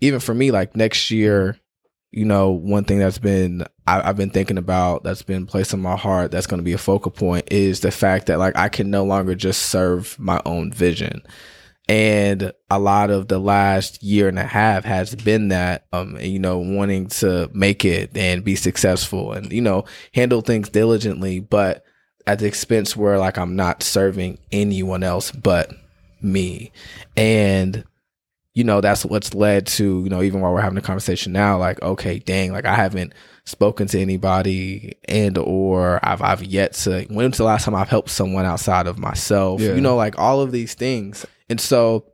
[0.00, 1.56] even for me, like next year,
[2.10, 5.80] you know, one thing that's been I, I've been thinking about that's been placed in
[5.80, 8.68] my heart that's going to be a focal point is the fact that like I
[8.68, 11.22] can no longer just serve my own vision.
[11.90, 16.38] And a lot of the last year and a half has been that, um, you
[16.38, 21.84] know, wanting to make it and be successful and, you know, handle things diligently, but
[22.28, 25.72] at the expense where like I'm not serving anyone else but
[26.22, 26.70] me.
[27.16, 27.82] And,
[28.54, 31.58] you know, that's what's led to, you know, even while we're having a conversation now,
[31.58, 33.14] like, okay, dang, like I haven't
[33.46, 38.10] spoken to anybody and or I've I've yet to when's the last time I've helped
[38.10, 39.60] someone outside of myself?
[39.60, 39.74] Yeah.
[39.74, 41.26] You know, like all of these things.
[41.50, 42.06] And so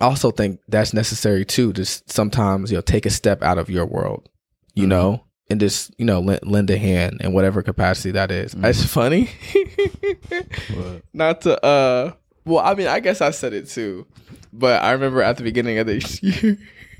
[0.00, 1.72] I also think that's necessary too.
[1.72, 4.28] Just sometimes, you know, take a step out of your world,
[4.74, 4.88] you Mhm.
[4.90, 8.54] know, and just, you know, lend, lend a hand in whatever capacity that is.
[8.58, 9.30] It's funny.
[11.14, 12.12] Not to, uh,
[12.44, 14.06] well, I mean, I guess I said it too,
[14.52, 16.58] but I remember at the beginning of the year,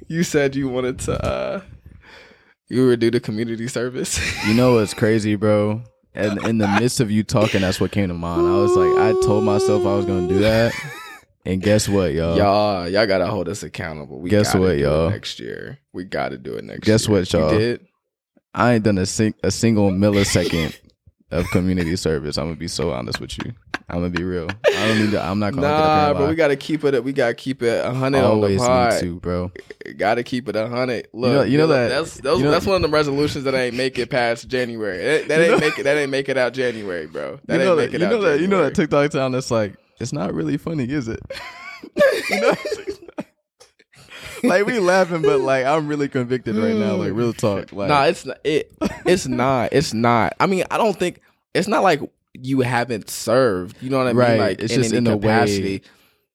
[0.08, 1.60] you said you wanted to, uh,
[2.68, 4.18] you were due to community service.
[4.46, 5.82] You know what's crazy, bro?
[6.14, 8.46] And in the midst of you talking, that's what came to mind.
[8.46, 10.72] I was like, I told myself I was gonna do that,
[11.46, 12.36] and guess what, y'all?
[12.36, 14.20] y'all, y'all gotta hold us accountable.
[14.20, 15.10] We Guess what, do y'all?
[15.10, 16.80] Next year, we gotta do it next.
[16.84, 17.18] Guess year.
[17.18, 17.52] what, y'all?
[17.52, 17.86] You did?
[18.54, 20.76] I ain't done a sing- a single millisecond
[21.30, 22.38] of community service.
[22.38, 23.52] I'm gonna be so honest with you.
[23.88, 24.48] I'm gonna be real.
[24.66, 25.22] I don't need to.
[25.22, 25.68] I'm not gonna.
[25.68, 27.04] Nah, bro, we gotta keep it.
[27.04, 28.94] We gotta keep it a hundred on the pod.
[28.94, 29.52] need to, bro.
[29.96, 31.06] Gotta keep it a hundred.
[31.12, 33.54] Look, know- you know that- that's those, you know- that's one of the resolutions that
[33.54, 34.98] ain't make it past January.
[34.98, 35.84] That, that ain't know- make it.
[35.84, 37.38] That ain't make it out January, bro.
[37.46, 37.84] That you know ain't that.
[37.86, 38.40] make it You out know that.
[38.40, 41.20] You know that TikTok sound that's like it's not really funny, is it?
[42.30, 42.54] you know.
[44.42, 46.96] like we laughing, but like I'm really convicted right now.
[46.96, 47.72] Like real talk.
[47.72, 48.72] Like nah, it's not, it.
[49.04, 49.72] It's not.
[49.72, 50.34] It's not.
[50.40, 51.20] I mean, I don't think
[51.54, 52.00] it's not like
[52.34, 53.82] you haven't served.
[53.82, 54.16] You know what I mean?
[54.16, 54.38] Right.
[54.40, 55.82] Like It's in just in a way- capacity.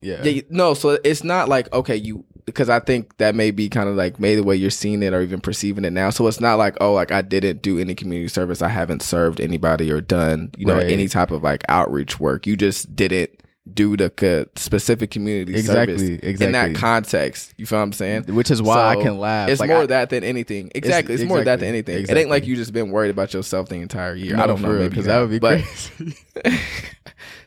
[0.01, 0.23] yeah.
[0.23, 3.87] Yeah, no, so it's not like okay, you because I think that may be kind
[3.87, 6.09] of like maybe the way you're seeing it or even perceiving it now.
[6.09, 9.39] So it's not like oh, like I didn't do any community service, I haven't served
[9.39, 10.91] anybody or done you know Right.
[10.91, 12.47] any type of like outreach work.
[12.47, 13.29] You just didn't
[13.71, 17.53] do the co- specific community Exactly, service in that context.
[17.57, 18.23] You feel what I'm saying?
[18.33, 19.49] Which is why So, I can laugh.
[19.49, 20.71] It's Like, more I- that than anything.
[20.73, 22.03] Exactly, it's, more that than anything.
[22.09, 24.35] It ain't like you just been worried about yourself the entire year.
[24.35, 26.15] No, I don't know, because that would be but- crazy.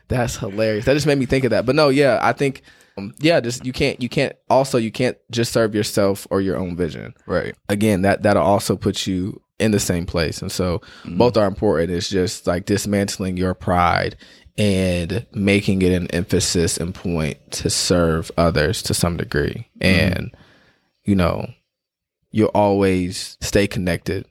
[0.07, 0.85] That's hilarious.
[0.85, 1.65] That just made me think of that.
[1.65, 2.61] But no, yeah, I think
[2.97, 6.57] um, yeah, just you can't you can't also you can't just serve yourself or your
[6.57, 7.13] own vision.
[7.25, 7.55] right.
[7.69, 10.41] Again, that that'll also put you in the same place.
[10.41, 11.91] And so both are important.
[11.91, 14.15] It's just like dismantling your pride
[14.57, 19.67] and making it an emphasis and point to serve others to some degree.
[19.79, 20.13] Mm-hmm.
[20.17, 20.35] And
[21.03, 21.47] you know,
[22.31, 24.25] you'll always stay connected,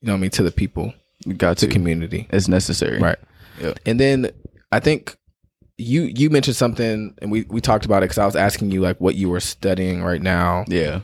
[0.00, 1.72] you know what I mean, to the people, You got to to.
[1.72, 2.26] community.
[2.30, 2.98] It's necessary.
[2.98, 3.18] Right.
[3.60, 3.74] Yeah.
[3.84, 4.30] And then
[4.72, 5.16] I think
[5.78, 8.80] you you mentioned something, and we we talked about it because I was asking you
[8.80, 11.00] like what you were studying right now, Yeah.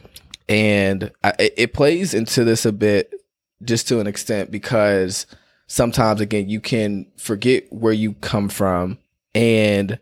[0.48, 3.12] and I, it plays into this a bit,
[3.62, 5.26] just to an extent, because
[5.72, 8.98] sometimes again you can forget where you come from,
[9.34, 9.98] and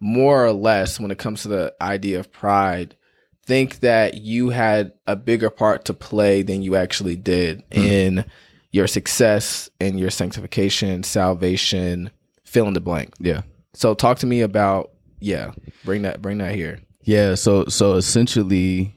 [0.00, 2.96] more or less when it comes to the idea of pride,
[3.44, 7.78] think that you had a bigger part to play than you actually did hmm.
[7.78, 8.24] in
[8.70, 12.10] your success and your sanctification, salvation,
[12.44, 13.12] fill in the blank.
[13.20, 13.42] Yeah.
[13.74, 15.52] So talk to me about yeah,
[15.84, 16.80] bring that bring that here.
[17.02, 18.94] Yeah, so so essentially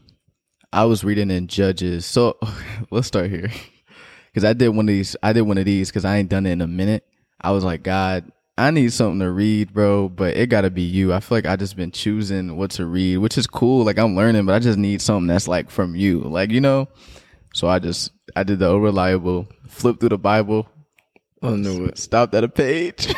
[0.71, 2.05] I was reading in Judges.
[2.05, 2.39] So
[2.89, 3.49] let's start here.
[4.35, 6.45] Cuz I did one of these I did one of these cuz I ain't done
[6.45, 7.03] it in a minute.
[7.41, 10.81] I was like, God, I need something to read, bro, but it got to be
[10.83, 11.13] you.
[11.13, 13.83] I feel like I just been choosing what to read, which is cool.
[13.83, 16.19] Like I'm learning, but I just need something that's like from you.
[16.19, 16.87] Like, you know?
[17.53, 20.69] So I just I did the unreliable flipped through the Bible,
[21.41, 21.97] I knew it.
[21.97, 23.13] stopped at a page.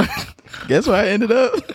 [0.68, 1.54] Guess where I ended up?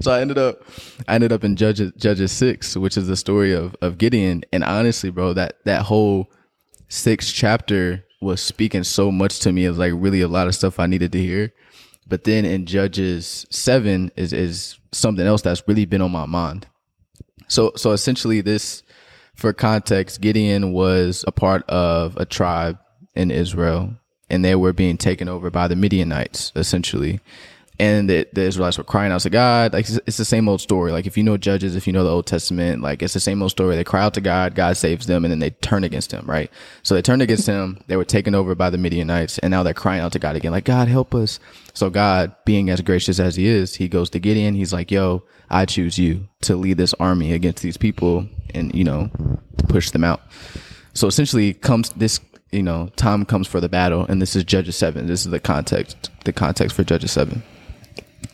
[0.00, 0.62] So I ended up,
[1.08, 4.42] I ended up in Judges Judges six, which is the story of of Gideon.
[4.50, 6.30] And honestly, bro, that that whole
[6.88, 9.68] sixth chapter was speaking so much to me.
[9.68, 11.52] Was like really a lot of stuff I needed to hear.
[12.06, 16.66] But then in Judges seven is is something else that's really been on my mind.
[17.48, 18.82] So so essentially, this
[19.34, 22.78] for context, Gideon was a part of a tribe
[23.14, 23.94] in Israel,
[24.28, 27.20] and they were being taken over by the Midianites, essentially.
[27.80, 29.72] And the, the Israelites were crying out to God.
[29.72, 30.90] Like it's, it's the same old story.
[30.90, 33.40] Like if you know Judges, if you know the Old Testament, like it's the same
[33.40, 33.76] old story.
[33.76, 36.26] They cry out to God, God saves them, and then they turn against Him.
[36.26, 36.50] Right?
[36.82, 37.80] So they turned against Him.
[37.86, 40.50] They were taken over by the Midianites, and now they're crying out to God again,
[40.50, 41.38] like God help us.
[41.72, 44.54] So God, being as gracious as He is, He goes to Gideon.
[44.54, 48.82] He's like, Yo, I choose you to lead this army against these people, and you
[48.82, 49.10] know,
[49.68, 50.20] push them out.
[50.94, 52.18] So essentially, comes this
[52.50, 55.06] you know time comes for the battle, and this is Judges seven.
[55.06, 57.42] This is the context, the context for Judges seven.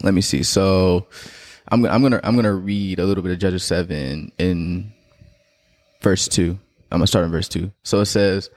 [0.02, 0.42] Let me see.
[0.42, 1.06] So
[1.68, 4.92] I'm I'm gonna I'm gonna read a little bit of Judges seven in
[6.00, 6.58] verse two.
[6.90, 7.72] I'm gonna start in verse two.
[7.82, 8.50] So it says,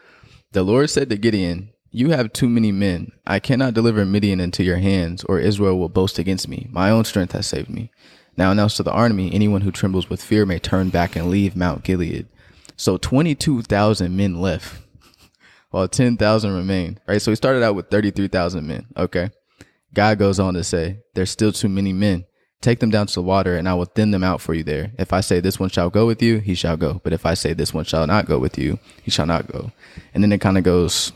[0.51, 3.13] "The Lord said to Gideon." You have too many men.
[3.25, 6.67] I cannot deliver Midian into your hands, or Israel will boast against me.
[6.69, 7.89] My own strength has saved me.
[8.35, 11.55] Now announce to the army, anyone who trembles with fear may turn back and leave
[11.55, 12.27] Mount Gilead.
[12.75, 14.79] So 22,000 men left,
[15.71, 16.99] while 10,000 remained.
[17.07, 17.21] Right?
[17.21, 18.85] So he started out with 33,000 men.
[18.95, 19.31] Okay.
[19.97, 22.25] God goes on to say, There's still too many men.
[22.61, 24.91] Take them down to the water, and I will thin them out for you there.
[24.99, 27.01] If I say this one shall go with you, he shall go.
[27.03, 29.71] But if I say this one shall not go with you, he shall not go.
[30.13, 31.13] And then it kind of goes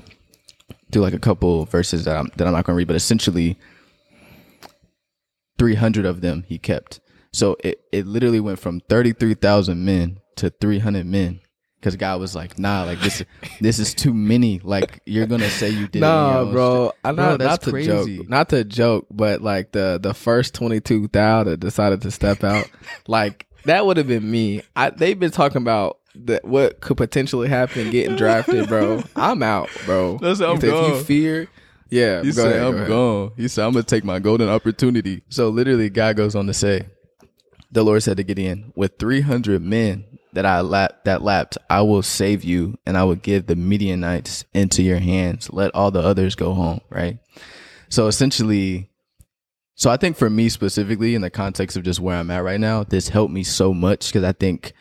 [0.91, 3.55] through like a couple verses that I'm that I'm not going to read, but essentially,
[5.59, 7.01] 300 of them he kept.
[7.31, 11.39] So it, it literally went from 33,000 men to 300 men
[11.81, 13.23] because God was like, nah, like this,
[13.59, 14.59] this is too many.
[14.63, 16.91] Like you're going to say you did Nah, bro.
[17.03, 18.17] I Bro, not, that's not to crazy.
[18.17, 22.11] joke, not to joke, but like the the first twenty two thou that decided to
[22.11, 22.69] step out,
[23.07, 24.61] like that would have been me.
[24.75, 29.01] I they've been talking about that what could potentially happen getting drafted, bro.
[29.15, 30.17] I'm out, bro.
[30.21, 30.91] That's how I'm if, gone.
[30.91, 31.47] you fear,
[31.89, 33.31] yeah, He go said, ahead, I'm go gone.
[33.37, 35.23] He said, I'm going to take my golden opportunity.
[35.29, 36.83] So literally, God goes on to say,
[37.71, 40.03] the Lord said to Gideon, with 300 men,
[40.33, 44.45] that I lap that lapped, I will save you, and I will give the Midianites
[44.53, 45.51] into your hands.
[45.51, 46.81] Let all the others go home.
[46.89, 47.19] Right.
[47.89, 48.89] So essentially,
[49.75, 52.59] so I think for me specifically, in the context of just where I'm at right
[52.59, 54.73] now, this helped me so much because I think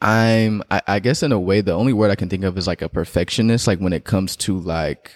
[0.00, 2.66] I'm, I, I guess in a way, the only word I can think of is
[2.66, 3.66] like a perfectionist.
[3.66, 5.12] Like when it comes to like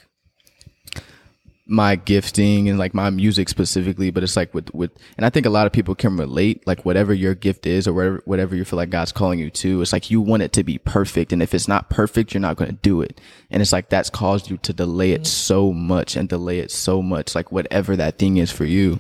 [1.67, 5.47] my gifting and like my music specifically, but it's like with with and I think
[5.47, 8.65] a lot of people can relate, like whatever your gift is or whatever whatever you
[8.65, 11.33] feel like God's calling you to, it's like you want it to be perfect.
[11.33, 13.21] And if it's not perfect, you're not gonna do it.
[13.51, 17.01] And it's like that's caused you to delay it so much and delay it so
[17.01, 18.99] much, like whatever that thing is for you.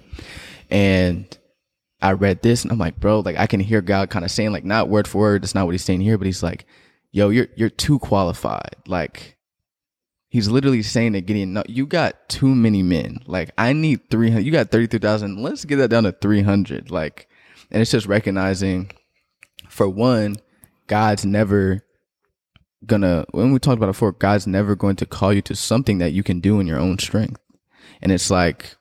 [0.71, 1.27] And
[2.01, 4.53] I read this and I'm like, bro, like I can hear God kind of saying,
[4.53, 6.65] like, not word for word, that's not what he's saying here, but he's like,
[7.11, 8.77] yo, you're you're too qualified.
[8.87, 9.32] Like
[10.33, 13.19] He's literally saying to Gideon, no, you got too many men.
[13.27, 14.43] Like, I need 300.
[14.43, 15.43] You got 33,000.
[15.43, 16.91] Let's get that down to 300.
[16.91, 17.29] Like,
[17.71, 18.93] and it's just recognizing,
[19.69, 20.37] for one,
[20.87, 21.85] God's never
[22.87, 25.99] gonna, when we talked about it before, God's never going to call you to something
[25.99, 27.39] that you can do in your own strength.
[28.01, 28.77] And it's like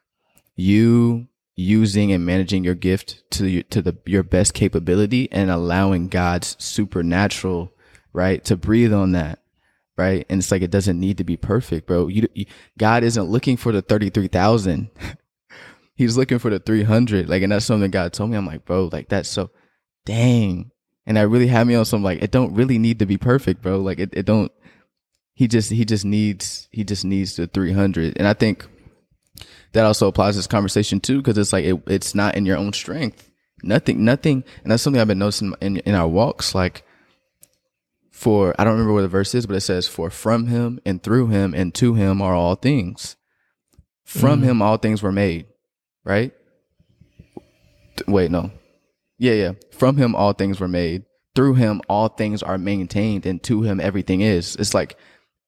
[0.56, 1.28] you
[1.58, 6.56] using and managing your gift to your, to the, your best capability and allowing God's
[6.64, 7.74] supernatural,
[8.14, 9.41] right, to breathe on that
[10.02, 10.26] right?
[10.30, 12.08] And it's like it doesn't need to be perfect, bro.
[12.08, 12.46] You, you
[12.78, 14.90] God isn't looking for the thirty three thousand.
[15.96, 17.30] He's looking for the three hundred.
[17.30, 18.38] Like, and that's something God told me.
[18.38, 19.52] I'm like, bro, like that's so,
[20.06, 20.72] dang.
[21.06, 23.62] And that really had me on some like it don't really need to be perfect,
[23.62, 23.80] bro.
[23.80, 24.52] Like it, it don't.
[25.34, 28.68] He just he just needs he just needs the three hundred, and I think
[29.74, 32.58] that also applies to this conversation too, because it's like it, it's not in your
[32.58, 33.30] own strength.
[33.64, 36.56] Nothing, nothing, and that's something I've been noticing in, in our walks.
[36.56, 36.84] Like
[38.22, 41.02] for I don't remember what the verse is, but it says, For from him and
[41.02, 43.16] through him and to him are all things.
[44.06, 44.44] From mm.
[44.44, 45.48] him all things were made.
[46.04, 46.32] Right?
[48.08, 48.52] Wait, no.
[49.18, 49.52] Yeah, yeah.
[49.72, 51.06] From him all things were made.
[51.34, 54.56] Through him all things are maintained, and to him everything is.
[54.56, 54.98] It's like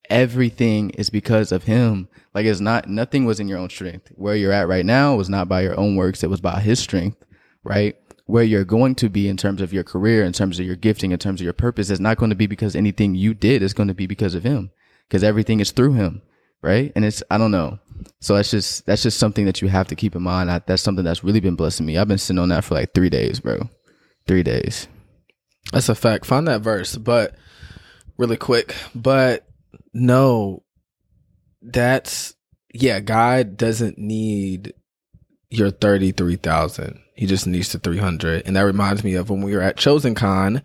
[0.09, 2.07] everything is because of him.
[2.33, 4.11] Like it's not nothing was in your own strength.
[4.15, 6.79] Where you're at right now was not by your own works, it was by his
[6.79, 7.23] strength,
[7.63, 7.95] right?
[8.33, 11.11] Where you're going to be in terms of your career, in terms of your gifting,
[11.11, 13.75] in terms of your purpose is not going to be because anything you did is
[13.75, 14.71] going to be because of him,
[15.07, 16.19] because everything is through him,
[16.63, 16.91] right?
[16.95, 17.77] And it's I don't know.
[18.21, 20.49] So that's just that's just something that you have to keep in mind.
[20.49, 21.95] I, that's something that's really been blessing me.
[21.95, 23.69] I've been sitting on that for like three days, bro.
[24.25, 24.87] Three days.
[25.71, 26.25] That's a fact.
[26.25, 27.35] Find that verse, but
[28.17, 28.73] really quick.
[28.95, 29.45] But
[29.93, 30.63] no,
[31.61, 32.33] that's
[32.73, 32.99] yeah.
[32.99, 34.73] God doesn't need
[35.53, 38.43] your thirty three thousand he just needs to 300.
[38.45, 40.61] And that reminds me of when we were at Chosen Con,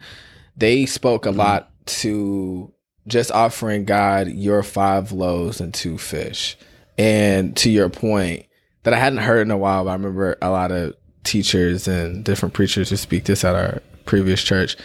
[0.57, 1.39] they spoke a mm-hmm.
[1.39, 2.72] lot to
[3.07, 6.57] just offering God your five loaves and two fish.
[6.97, 8.47] And to your point,
[8.82, 12.24] that I hadn't heard in a while, but I remember a lot of teachers and
[12.24, 14.76] different preachers who speak this at our previous church.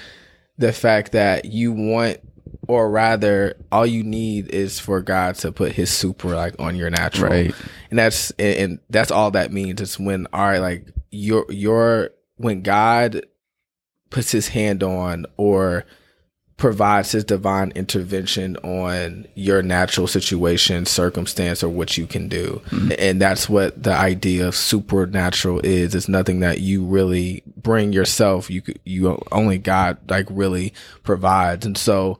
[0.57, 2.19] The fact that you want
[2.67, 6.89] or rather all you need is for God to put his super like on your
[6.89, 7.31] natural.
[7.31, 7.55] Right.
[7.89, 9.81] And that's and that's all that means.
[9.81, 13.25] It's when all right, like your your when God
[14.09, 15.85] puts his hand on or
[16.57, 22.61] provides his divine intervention on your natural situation, circumstance, or what you can do.
[22.69, 22.91] Mm-hmm.
[22.99, 25.95] And that's what the idea of supernatural is.
[25.95, 28.49] It's nothing that you really bring yourself.
[28.49, 31.65] You you only God like really provides.
[31.65, 32.19] And so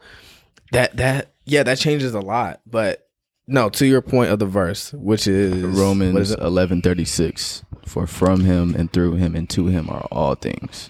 [0.72, 2.62] that that yeah, that changes a lot.
[2.66, 3.08] But
[3.46, 7.64] no, to your point of the verse, which is Romans eleven thirty six.
[7.86, 10.90] For from him and through him and to him are all things.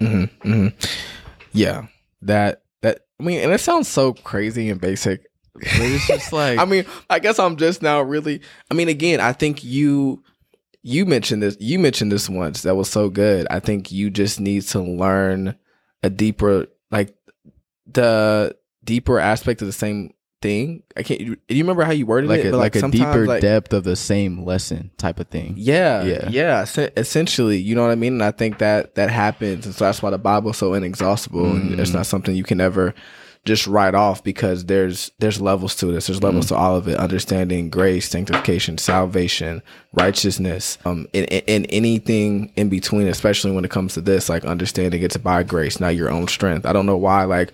[0.00, 0.88] Mm-hmm, mm-hmm.
[1.52, 1.86] Yeah,
[2.22, 5.30] that that I mean, and it sounds so crazy and basic.
[5.54, 8.40] But it's just like I mean, I guess I'm just now really.
[8.70, 10.24] I mean, again, I think you
[10.82, 11.56] you mentioned this.
[11.60, 12.62] You mentioned this once.
[12.62, 13.46] That was so good.
[13.50, 15.56] I think you just need to learn
[16.02, 17.14] a deeper, like
[17.86, 20.82] the deeper aspect of the same thing.
[20.96, 21.20] I can't.
[21.20, 22.52] Do you remember how you worded like it?
[22.52, 25.54] A, like, like a deeper like, depth of the same lesson type of thing.
[25.56, 26.66] Yeah, yeah, yeah.
[26.96, 28.14] Essentially, you know what I mean.
[28.14, 31.72] And I think that that happens, and so that's why the Bible's so inexhaustible, mm.
[31.72, 31.94] and it's mm.
[31.94, 32.92] not something you can ever
[33.44, 36.06] just write off because there's there's levels to this.
[36.06, 36.48] There's levels mm.
[36.50, 39.62] to all of it: understanding, grace, sanctification, salvation,
[39.92, 43.08] righteousness, um, and, and anything in between.
[43.08, 46.66] Especially when it comes to this, like understanding it's by grace, not your own strength.
[46.66, 47.52] I don't know why, like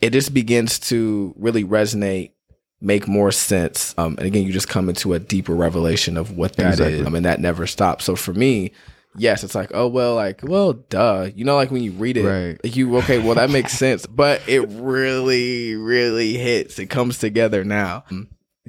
[0.00, 2.32] it just begins to really resonate
[2.80, 3.94] make more sense.
[3.98, 7.00] Um, and again, you just come into a deeper revelation of what that exactly.
[7.00, 7.06] is.
[7.06, 8.04] I mean, that never stops.
[8.04, 8.72] So for me,
[9.16, 11.28] yes, it's like, oh, well, like, well, duh.
[11.34, 12.74] You know, like when you read it, right.
[12.74, 14.06] you, okay, well, that makes sense.
[14.06, 16.78] But it really, really hits.
[16.78, 18.04] It comes together now.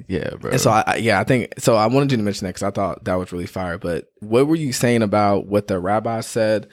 [0.08, 0.52] Yeah, bro.
[0.52, 2.70] And so, I, yeah, I think, so I wanted you to mention that because I
[2.70, 3.78] thought that was really fire.
[3.78, 6.68] But what were you saying about what the rabbi said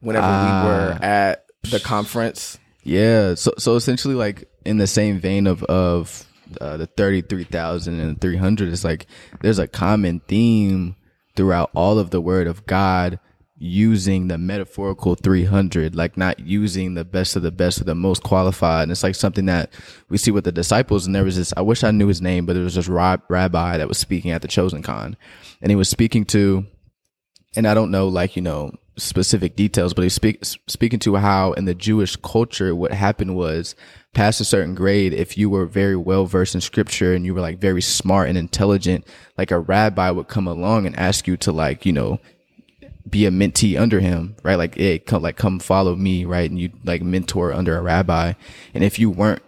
[0.00, 1.04] whenever uh, we were ah.
[1.04, 2.58] at the conference.
[2.82, 3.34] Yeah.
[3.34, 6.26] So so essentially, like in the same vein of of
[6.60, 9.06] uh, the thirty three thousand and three hundred, it's like
[9.40, 10.96] there's a common theme
[11.40, 13.18] throughout all of the Word of God
[13.56, 18.22] using the metaphorical 300 like not using the best of the best of the most
[18.22, 18.82] qualified.
[18.82, 19.72] And it's like something that
[20.10, 22.44] we see with the disciples and there was this i wish i knew his name
[22.44, 25.16] but it was this rabbi that was speaking at the chosen con.
[25.62, 26.66] And he was speaking to
[27.56, 31.52] and i don't know like you know specific details but he's speak, speaking to how
[31.52, 33.74] in the jewish culture what happened was
[34.12, 37.40] past a certain grade if you were very well versed in scripture and you were
[37.40, 39.06] like very smart and intelligent
[39.38, 42.20] like a rabbi would come along and ask you to like you know
[43.08, 44.56] be a mentee under him, right?
[44.56, 46.48] Like, hey, come, like, come follow me, right?
[46.50, 48.34] And you like mentor under a rabbi.
[48.74, 49.42] And if you weren't,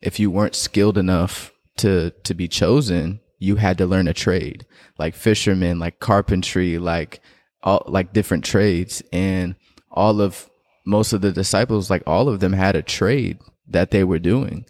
[0.00, 4.66] if you weren't skilled enough to, to be chosen, you had to learn a trade,
[4.98, 7.20] like fishermen, like carpentry, like
[7.62, 9.02] all, like different trades.
[9.12, 9.56] And
[9.90, 10.48] all of,
[10.84, 13.38] most of the disciples, like all of them had a trade
[13.68, 14.66] that they were doing.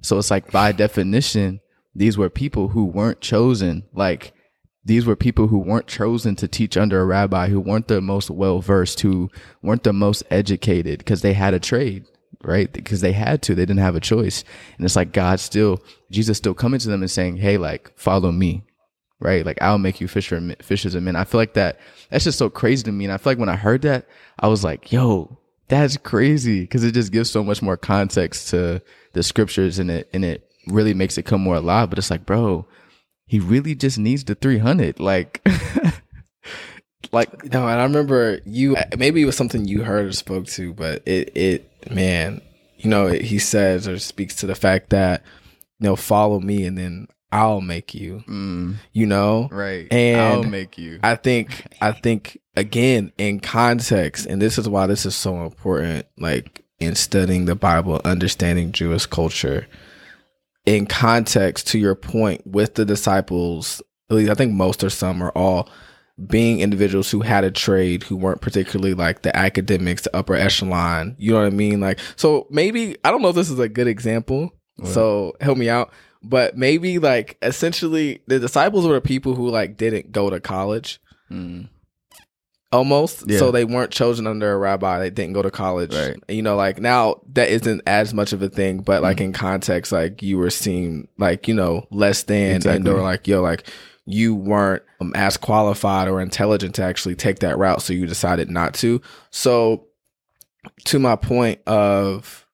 [0.00, 1.60] So it's like by definition,
[1.94, 3.84] these were people who weren't chosen.
[3.92, 4.32] Like,
[4.84, 8.30] these were people who weren't chosen to teach under a rabbi, who weren't the most
[8.30, 9.30] well versed, who
[9.62, 12.04] weren't the most educated because they had a trade,
[12.42, 12.72] right?
[12.72, 14.42] Because they had to, they didn't have a choice.
[14.76, 15.80] And it's like God still,
[16.10, 18.64] Jesus still coming to them and saying, Hey, like, follow me,
[19.22, 19.46] right?
[19.46, 21.16] Like, I'll make you fisher, fishers of men.
[21.16, 21.78] I feel like that,
[22.10, 23.04] that's just so crazy to me.
[23.04, 24.06] And I feel like when I heard that,
[24.38, 26.66] I was like, yo, that's crazy.
[26.66, 30.50] Cause it just gives so much more context to the scriptures and it, and it
[30.66, 31.88] really makes it come more alive.
[31.88, 32.66] But it's like, bro,
[33.32, 35.40] he really just needs the 300 like
[37.12, 40.74] like no and i remember you maybe it was something you heard or spoke to
[40.74, 42.42] but it it man
[42.76, 45.22] you know he says or speaks to the fact that
[45.78, 48.74] you know follow me and then i'll make you mm.
[48.92, 54.40] you know right and i'll make you i think i think again in context and
[54.40, 59.66] this is why this is so important like in studying the bible understanding jewish culture
[60.66, 65.22] in context to your point with the disciples, at least I think most or some
[65.22, 65.68] or all
[66.26, 71.16] being individuals who had a trade who weren't particularly like the academics, the upper echelon.
[71.18, 71.80] You know what I mean?
[71.80, 74.52] Like, so maybe I don't know if this is a good example.
[74.84, 75.92] So help me out.
[76.24, 81.00] But maybe like essentially the disciples were the people who like didn't go to college.
[81.30, 81.68] Mm
[82.72, 83.24] almost.
[83.28, 83.38] Yeah.
[83.38, 84.98] So they weren't chosen under a rabbi.
[84.98, 85.94] They didn't go to college.
[85.94, 86.16] Right.
[86.28, 89.32] You know, like now that isn't as much of a thing, but like mm in
[89.32, 92.76] context, like you were seen like, you know, less than exactly.
[92.76, 93.68] and they were like, yo, like
[94.04, 97.82] you weren't um, as qualified or intelligent to actually take that route.
[97.82, 99.00] So you decided not to.
[99.30, 99.86] So
[100.86, 102.48] to my point of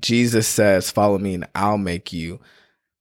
[0.00, 2.40] Jesus says, follow me and I'll make you.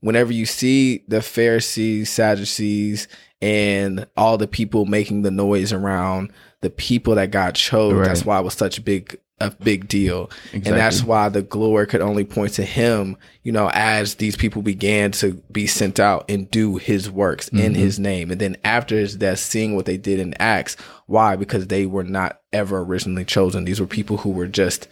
[0.01, 3.07] Whenever you see the Pharisees, Sadducees,
[3.41, 6.31] and all the people making the noise around
[6.61, 7.93] the people that God chose.
[7.93, 8.05] Right.
[8.05, 10.29] That's why it was such a big a big deal.
[10.45, 10.71] Exactly.
[10.71, 14.61] And that's why the glory could only point to him, you know, as these people
[14.61, 17.65] began to be sent out and do his works mm-hmm.
[17.65, 18.31] in his name.
[18.31, 20.77] And then after his death, seeing what they did in Acts.
[21.07, 21.35] Why?
[21.35, 23.65] Because they were not ever originally chosen.
[23.65, 24.87] These were people who were just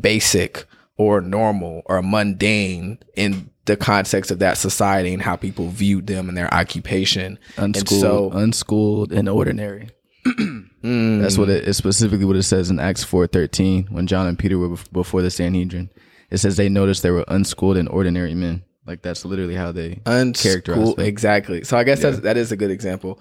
[0.00, 6.06] basic or normal or mundane in the context of that society and how people viewed
[6.06, 7.38] them and their occupation.
[7.56, 9.88] Unschooled, and so, unschooled and ordinary.
[10.26, 14.26] mm, That's what it is specifically what it says in Acts four thirteen when John
[14.26, 15.90] and Peter were before the Sanhedrin.
[16.30, 18.64] It says they noticed they were unschooled and ordinary men.
[18.86, 20.00] Like that's literally how they
[20.34, 21.04] characterize them.
[21.04, 21.64] Exactly.
[21.64, 22.10] So I guess yeah.
[22.10, 23.20] that's that is a good example.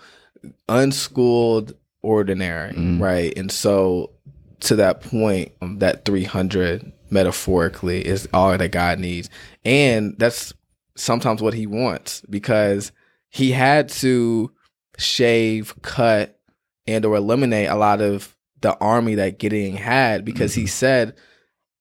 [0.68, 3.00] Unschooled, ordinary, mm.
[3.00, 3.34] right?
[3.38, 4.12] And so
[4.62, 9.30] to that point, that three hundred metaphorically is all that God needs.
[9.64, 10.54] And that's
[10.96, 12.92] sometimes what he wants because
[13.30, 14.52] he had to
[14.98, 16.40] shave, cut,
[16.86, 20.62] and or eliminate a lot of the army that Gideon had because mm-hmm.
[20.62, 21.16] he said,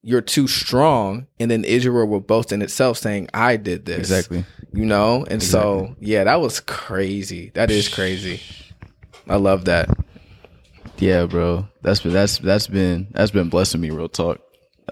[0.03, 1.27] You're too strong.
[1.41, 3.99] And then Israel will boast in itself saying, I did this.
[3.99, 4.45] Exactly.
[4.73, 5.25] You know?
[5.25, 5.89] And exactly.
[5.89, 7.51] so yeah, that was crazy.
[7.55, 8.41] That is crazy.
[9.29, 9.89] I love that.
[10.99, 11.67] Yeah, bro.
[11.83, 14.41] That's been that's that's been that's been blessing me, real talk.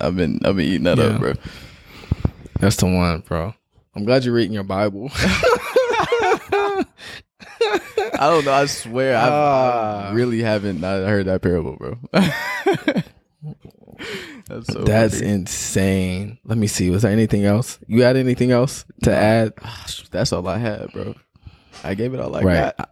[0.00, 1.04] I've been I've been eating that yeah.
[1.04, 1.34] up, bro.
[2.58, 3.54] That's the one, bro.
[3.94, 5.10] I'm glad you're reading your Bible.
[8.20, 8.52] I don't know.
[8.52, 10.10] I swear, uh, I ah.
[10.12, 11.98] really haven't not heard that parable, bro.
[14.50, 16.38] That's so That's insane.
[16.44, 16.90] Let me see.
[16.90, 17.78] Was there anything else?
[17.86, 19.54] You had anything else to add?
[20.10, 21.14] That's all I had, bro.
[21.84, 22.76] I gave it all I right.
[22.76, 22.90] got.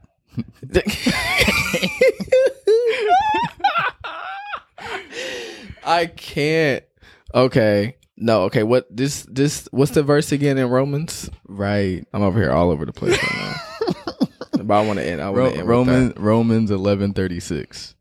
[5.84, 6.84] I can't.
[7.34, 7.96] Okay.
[8.16, 8.62] No, okay.
[8.62, 11.30] What this this what's the verse again in Romans?
[11.46, 12.04] Right.
[12.12, 14.62] I'm over here all over the place right now.
[14.64, 15.20] but I want to end.
[15.20, 17.94] I want to end Romans Romans eleven thirty six.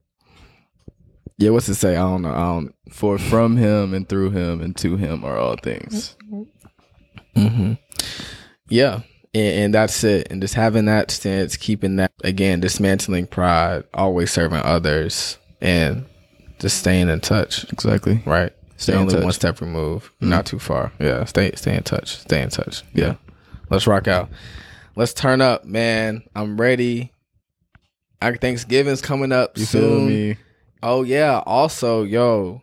[1.37, 1.95] Yeah, what's it say?
[1.95, 2.31] I don't know.
[2.31, 2.75] I don't.
[2.91, 6.15] For from him and through him and to him are all things.
[7.35, 7.73] Mm-hmm.
[8.69, 9.01] Yeah,
[9.35, 10.27] and, and that's it.
[10.31, 16.05] And just having that stance, keeping that again, dismantling pride, always serving others, and
[16.59, 17.71] just staying in touch.
[17.71, 18.23] Exactly.
[18.25, 18.53] Right.
[18.77, 19.23] Stay only touch.
[19.23, 20.29] one step removed, mm-hmm.
[20.29, 20.91] not too far.
[20.99, 22.17] Yeah, stay stay in touch.
[22.19, 22.83] Stay in touch.
[22.93, 23.15] Yeah.
[23.69, 24.29] Let's rock out.
[24.95, 26.23] Let's turn up, man.
[26.35, 27.11] I'm ready.
[28.21, 30.07] Our Thanksgiving's coming up You soon.
[30.07, 30.37] me?
[30.81, 31.41] Oh yeah.
[31.45, 32.61] Also, yo,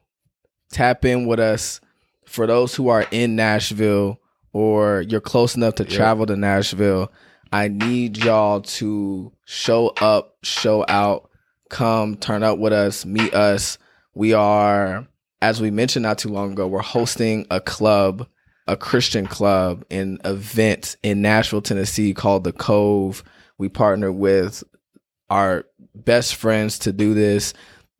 [0.72, 1.80] tap in with us
[2.26, 4.18] for those who are in Nashville
[4.52, 5.92] or you're close enough to Yep.
[5.92, 7.12] travel to Nashville.
[7.52, 11.28] I need y'all to show up, show out,
[11.70, 13.78] come turn up with us, meet us.
[14.14, 15.06] We are,
[15.44, 18.26] as we mentioned not too long ago, we're hosting a club,
[18.66, 23.22] a Christian club, an event in Nashville, Tennessee called The Cove.
[23.58, 24.64] We partnered with
[25.28, 27.52] our best friends to do this.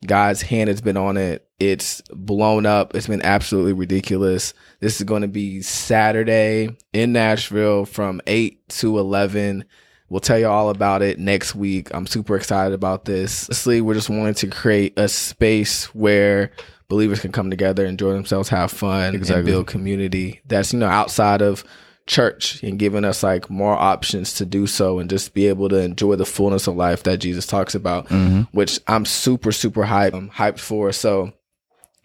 [0.07, 1.47] God's hand has been on it.
[1.59, 2.95] It's blown up.
[2.95, 4.55] It's been absolutely ridiculous.
[4.79, 9.65] This is going to be Saturday in Nashville from 8 to 11.
[10.09, 11.93] We'll tell you all about it next week.
[11.93, 13.47] I'm super excited about this.
[13.49, 16.51] Honestly, we're just wanting to create a space where
[16.87, 19.39] believers can come together, enjoy themselves, have fun, Exactly.
[19.39, 21.63] and build community that's, you know, outside of
[22.07, 25.77] church and giving us like more options to do so and just be able to
[25.79, 28.41] enjoy the fullness of life that Jesus talks about, Mm-hmm.
[28.55, 30.91] which I'm super, super hyped, I'm hyped for.
[30.91, 31.33] So,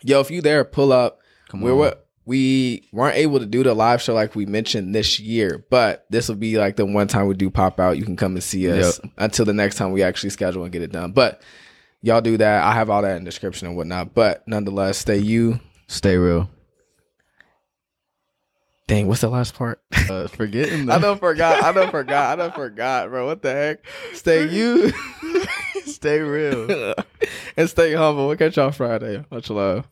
[0.03, 1.19] yo, if you there, pull up.
[1.49, 1.79] Come We're on.
[1.79, 6.07] what we weren't able to do the live show like we mentioned this year, but
[6.11, 7.99] this will be like the one time we do pop out.
[7.99, 10.81] You can come and see us until the next time we actually schedule and get
[10.83, 11.11] it done.
[11.13, 11.43] But
[12.03, 12.63] y'all do that.
[12.63, 14.15] I have all that in the description and whatnot.
[14.15, 15.61] But nonetheless, stay you.
[15.87, 16.49] Stay real.
[18.87, 19.81] Dang, what's the last part?
[20.09, 21.63] Uh, forgetting I don't forgot.
[21.63, 22.33] I don't forgot.
[22.33, 23.27] I don't forgot, bro.
[23.27, 23.87] What the heck?
[24.15, 24.93] Stay you
[25.85, 26.95] Stay real.
[27.57, 28.27] and stay humble.
[28.29, 29.25] We'll catch y'all Friday.
[29.31, 29.87] Much love.